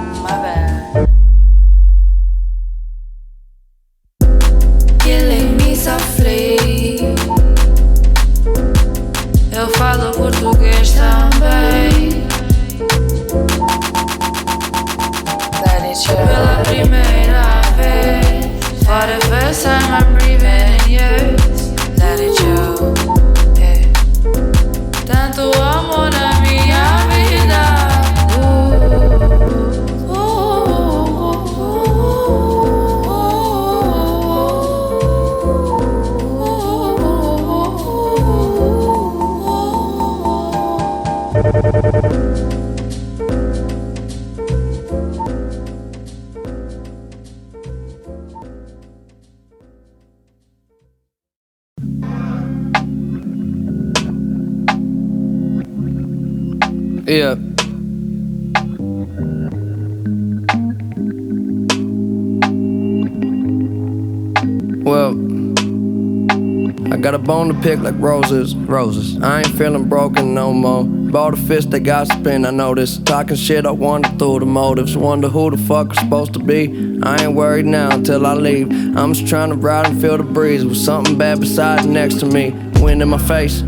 Bone 67.23 67.47
to 67.47 67.53
pick 67.61 67.79
like 67.79 67.95
roses. 67.97 68.55
Roses. 68.55 69.21
I 69.21 69.39
ain't 69.39 69.57
feeling 69.57 69.87
broken 69.87 70.33
no 70.33 70.51
more. 70.53 70.83
Bought 70.83 71.33
a 71.33 71.37
fist 71.37 71.71
that 71.71 71.81
got 71.81 72.07
spin, 72.07 72.45
I 72.45 72.51
noticed. 72.51 73.05
Talking 73.05 73.35
shit, 73.35 73.65
I 73.65 73.71
wonder 73.71 74.09
through 74.09 74.39
the 74.39 74.45
motives. 74.45 74.97
Wonder 74.97 75.29
who 75.29 75.51
the 75.51 75.57
fuck 75.57 75.89
I'm 75.89 75.95
supposed 75.95 76.33
to 76.33 76.39
be. 76.39 76.99
I 77.03 77.23
ain't 77.23 77.35
worried 77.35 77.65
now 77.65 77.93
until 77.93 78.25
I 78.25 78.33
leave. 78.33 78.69
I'm 78.97 79.13
just 79.13 79.27
trying 79.27 79.49
to 79.49 79.55
ride 79.55 79.87
and 79.87 80.01
feel 80.01 80.17
the 80.17 80.23
breeze 80.23 80.65
with 80.65 80.77
something 80.77 81.17
bad 81.17 81.39
beside 81.39 81.85
next 81.87 82.19
to 82.19 82.25
me. 82.25 82.51
Wind 82.81 83.01
in 83.01 83.09
my 83.09 83.17
face. 83.17 83.61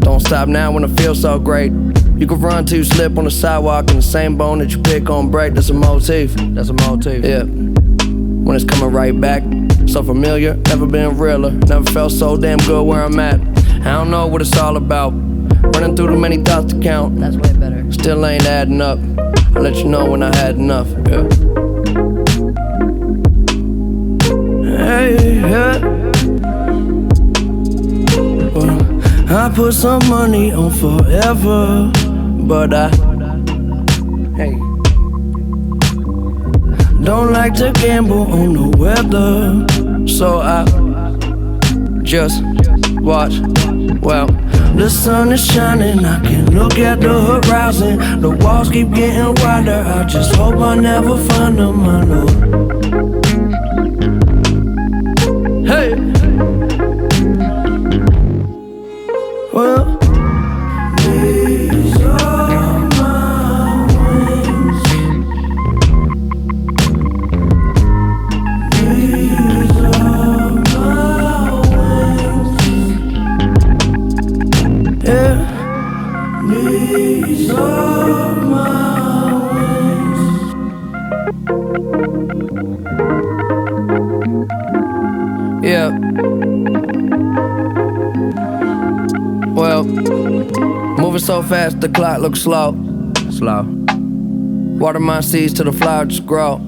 Don't 0.00 0.20
stop 0.20 0.48
now 0.48 0.70
when 0.70 0.84
I 0.84 0.88
feel 0.88 1.14
so 1.14 1.38
great. 1.38 1.72
You 2.16 2.26
can 2.26 2.40
run 2.40 2.64
till 2.64 2.78
you 2.78 2.84
slip 2.84 3.18
on 3.18 3.24
the 3.24 3.30
sidewalk 3.30 3.90
and 3.90 3.98
the 3.98 4.02
same 4.02 4.36
bone 4.36 4.60
that 4.60 4.70
you 4.70 4.80
pick 4.80 5.10
on 5.10 5.30
break. 5.30 5.54
That's 5.54 5.68
a 5.68 5.74
motif. 5.74 6.32
That's 6.36 6.68
a 6.68 6.72
motif. 6.72 7.24
Yeah. 7.24 7.42
When 7.42 8.54
it's 8.54 8.64
coming 8.64 8.94
right 8.94 9.20
back. 9.20 9.42
So 9.96 10.02
familiar, 10.02 10.56
never 10.66 10.84
been 10.84 11.16
realer. 11.16 11.52
Never 11.52 11.90
felt 11.90 12.12
so 12.12 12.36
damn 12.36 12.58
good 12.58 12.82
where 12.82 13.02
I'm 13.02 13.18
at. 13.18 13.40
I 13.80 13.92
don't 13.94 14.10
know 14.10 14.26
what 14.26 14.42
it's 14.42 14.54
all 14.58 14.76
about. 14.76 15.14
Running 15.74 15.96
through 15.96 16.08
too 16.08 16.18
many 16.18 16.36
thoughts 16.36 16.74
to 16.74 16.80
count. 16.80 17.18
That's 17.18 17.36
way 17.36 17.54
better. 17.54 17.90
Still 17.90 18.26
ain't 18.26 18.44
adding 18.44 18.82
up. 18.82 18.98
I'll 19.54 19.62
let 19.62 19.76
you 19.76 19.84
know 19.86 20.04
when 20.04 20.22
I 20.22 20.36
had 20.36 20.56
enough. 20.56 20.86
Yeah. 21.08 21.22
Hey, 24.76 25.40
yeah. 25.40 25.78
Well, 28.52 29.32
I 29.32 29.50
put 29.54 29.72
some 29.72 30.06
money 30.10 30.52
on 30.52 30.72
forever, 30.72 31.90
but 32.46 32.74
I 32.74 32.90
hey 34.36 34.60
don't 37.06 37.32
like 37.32 37.54
to 37.54 37.70
gamble 37.72 38.32
on 38.32 38.52
the 38.52 38.76
weather, 38.76 39.64
so 40.16 40.38
I 40.38 40.64
just 42.02 42.42
watch. 43.02 43.34
Well, 44.00 44.28
the 44.74 44.88
sun 44.88 45.30
is 45.30 45.44
shining, 45.44 46.06
I 46.06 46.20
can 46.20 46.54
look 46.54 46.78
at 46.78 47.00
the 47.02 47.20
horizon. 47.20 48.22
The 48.22 48.30
walls 48.30 48.70
keep 48.70 48.92
getting 48.92 49.34
wider. 49.44 49.84
I 49.86 50.04
just 50.04 50.34
hope 50.34 50.56
I 50.56 50.74
never 50.76 51.18
find 51.18 51.58
them, 51.58 51.80
I 51.80 52.04
know. 52.04 52.26
Hey. 55.66 56.15
So 91.26 91.42
fast, 91.42 91.80
the 91.80 91.88
clock 91.88 92.20
looks 92.20 92.40
slow. 92.40 92.70
Slow. 93.32 93.64
Water 94.78 95.00
my 95.00 95.20
seeds 95.20 95.54
till 95.54 95.64
the 95.64 95.72
flowers 95.72 96.06
just 96.08 96.24
grow. 96.24 96.58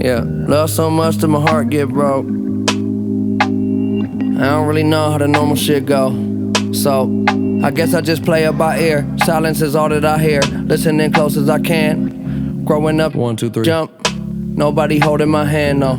Yeah, 0.00 0.22
love 0.24 0.70
so 0.70 0.88
much 0.88 1.16
that 1.16 1.28
my 1.28 1.38
heart 1.38 1.68
get 1.68 1.90
broke. 1.90 2.24
I 2.24 2.28
don't 4.46 4.66
really 4.66 4.84
know 4.84 5.10
how 5.10 5.18
the 5.18 5.28
normal 5.28 5.54
shit 5.54 5.84
go. 5.84 6.12
So, 6.72 7.26
I 7.62 7.70
guess 7.70 7.92
I 7.92 8.00
just 8.00 8.24
play 8.24 8.44
it 8.44 8.56
by 8.56 8.78
ear. 8.78 9.06
Silence 9.24 9.60
is 9.60 9.76
all 9.76 9.90
that 9.90 10.06
I 10.06 10.18
hear. 10.18 10.40
Listening 10.40 11.12
close 11.12 11.36
as 11.36 11.50
I 11.50 11.60
can. 11.60 12.64
Growing 12.64 13.00
up, 13.00 13.14
one, 13.14 13.36
two, 13.36 13.50
three. 13.50 13.66
Jump. 13.66 13.92
Nobody 14.14 14.98
holding 14.98 15.28
my 15.28 15.44
hand, 15.44 15.80
no. 15.80 15.98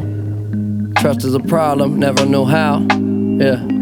Trust 0.97 1.24
is 1.24 1.36
a 1.36 1.39
problem, 1.39 1.99
never 1.99 2.26
knew 2.26 2.45
how. 2.45 2.80
Yeah. 2.80 3.74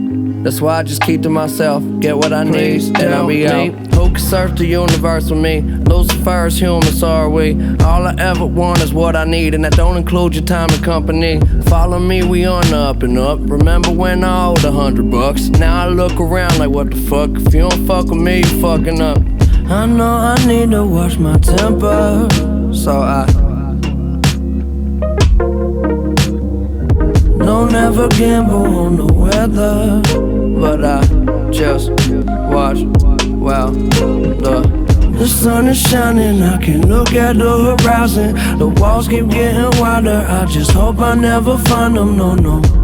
That's 0.43 0.59
why 0.59 0.79
I 0.79 0.83
just 0.83 1.01
keep 1.01 1.21
to 1.21 1.29
myself, 1.29 1.81
get 2.01 2.17
what 2.17 2.33
I 2.33 2.43
need, 2.43 2.83
and 2.99 3.13
I'll 3.15 3.27
be 3.27 3.47
out. 3.47 3.71
Who 3.93 4.07
can 4.09 4.19
search 4.19 4.57
the 4.59 4.65
universe 4.65 5.29
with 5.29 5.39
me? 5.39 5.61
Lucifer 5.61 6.47
is 6.47 6.59
human, 6.59 6.91
so 6.91 7.07
are 7.07 7.29
we. 7.29 7.53
All 7.79 8.05
I 8.05 8.13
ever 8.19 8.45
want 8.45 8.81
is 8.81 8.93
what 8.93 9.15
I 9.15 9.23
need, 9.23 9.55
and 9.55 9.63
that 9.63 9.73
don't 9.77 9.95
include 9.95 10.35
your 10.35 10.43
time 10.43 10.69
and 10.71 10.83
company. 10.83 11.39
Follow 11.67 11.97
me, 11.97 12.23
we 12.23 12.43
on 12.43 12.65
the 12.69 12.77
up 12.77 13.03
and 13.03 13.17
up. 13.17 13.39
Remember 13.41 13.89
when 13.91 14.25
I 14.25 14.47
owed 14.47 14.65
a 14.65 14.71
hundred 14.71 15.09
bucks? 15.09 15.47
Now 15.47 15.85
I 15.85 15.87
look 15.87 16.19
around 16.19 16.59
like, 16.59 16.69
what 16.69 16.91
the 16.91 16.97
fuck? 16.97 17.29
If 17.31 17.53
you 17.53 17.61
don't 17.61 17.87
fuck 17.87 18.07
with 18.07 18.19
me, 18.19 18.39
you 18.39 18.61
fucking 18.61 19.01
up. 19.01 19.19
I 19.69 19.85
know 19.85 20.35
I 20.35 20.35
need 20.45 20.71
to 20.71 20.83
watch 20.83 21.17
my 21.17 21.37
temper, 21.37 22.27
so 22.73 23.01
I. 23.01 23.25
Don't 27.45 27.75
ever 27.75 28.07
gamble 28.09 28.65
on 28.77 28.95
the 28.95 29.05
weather, 29.13 30.01
but 30.63 30.85
I 30.85 31.01
just 31.51 31.89
watch. 32.55 32.79
Wow, 33.43 33.71
the 33.71 34.61
the 35.19 35.27
sun 35.27 35.67
is 35.67 35.77
shining. 35.77 36.41
I 36.41 36.57
can 36.63 36.87
look 36.87 37.11
at 37.11 37.35
the 37.35 37.75
horizon. 37.75 38.33
The 38.57 38.69
walls 38.69 39.09
keep 39.09 39.27
getting 39.27 39.77
wider. 39.81 40.25
I 40.29 40.45
just 40.45 40.71
hope 40.71 40.99
I 40.99 41.15
never 41.15 41.57
find 41.57 41.97
them. 41.97 42.15
No, 42.15 42.35
no. 42.35 42.82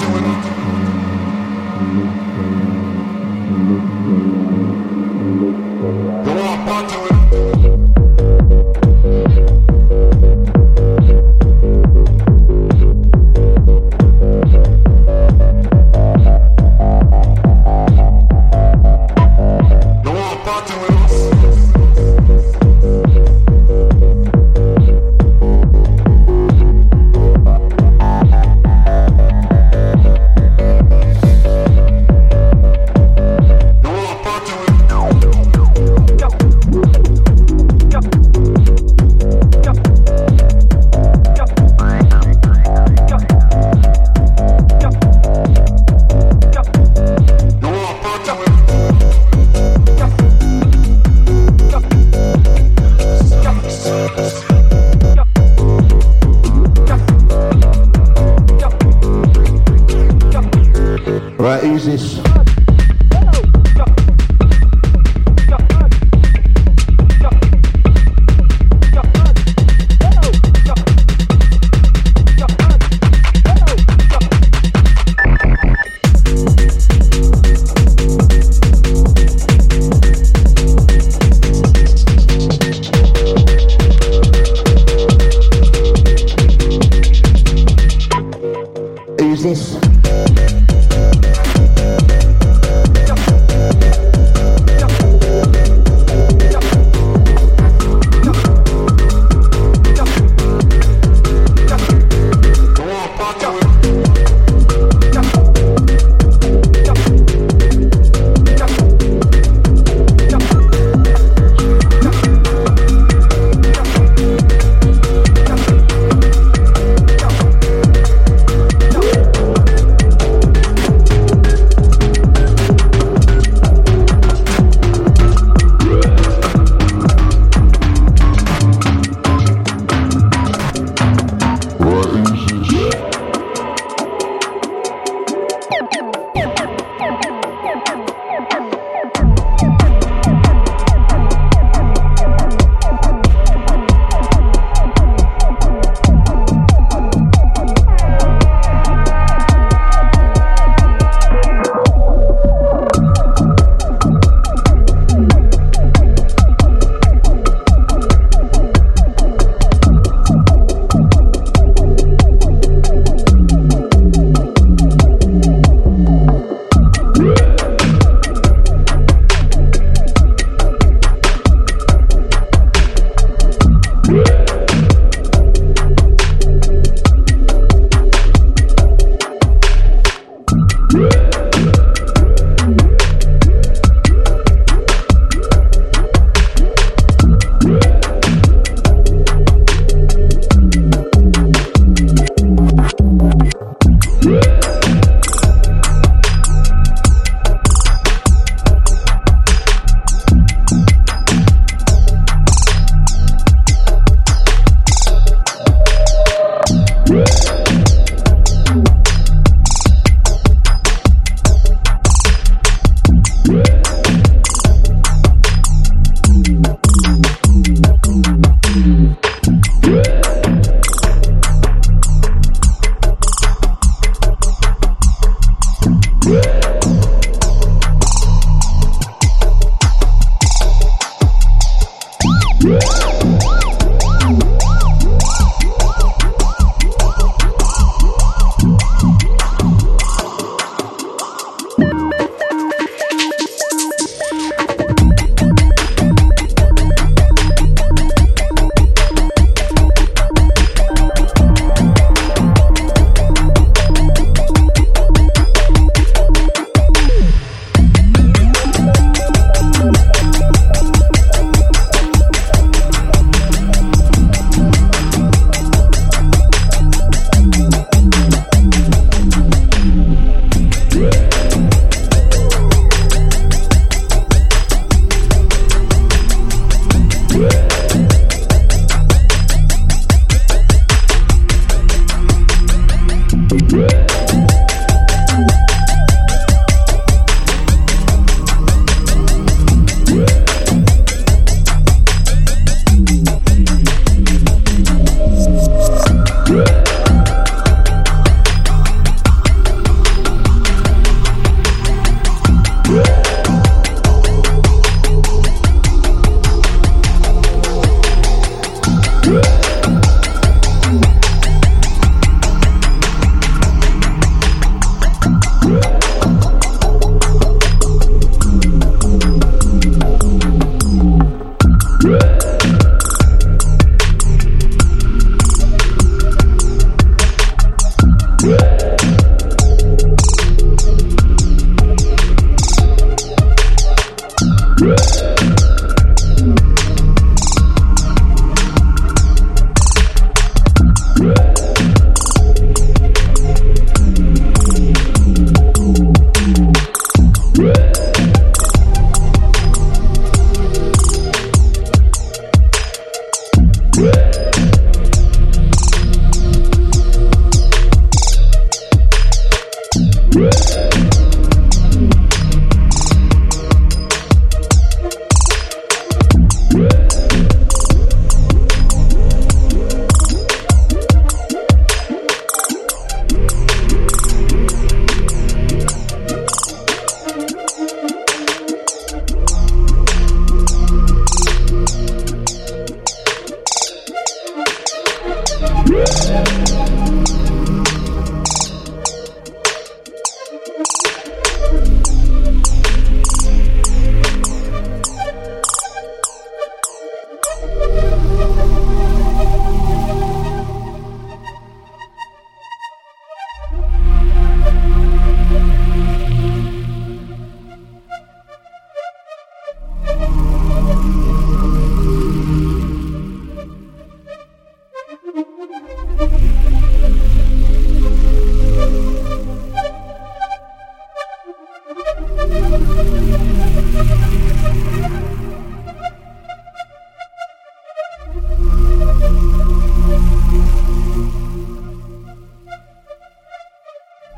Right, 0.00 0.57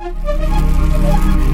Música 0.01 1.50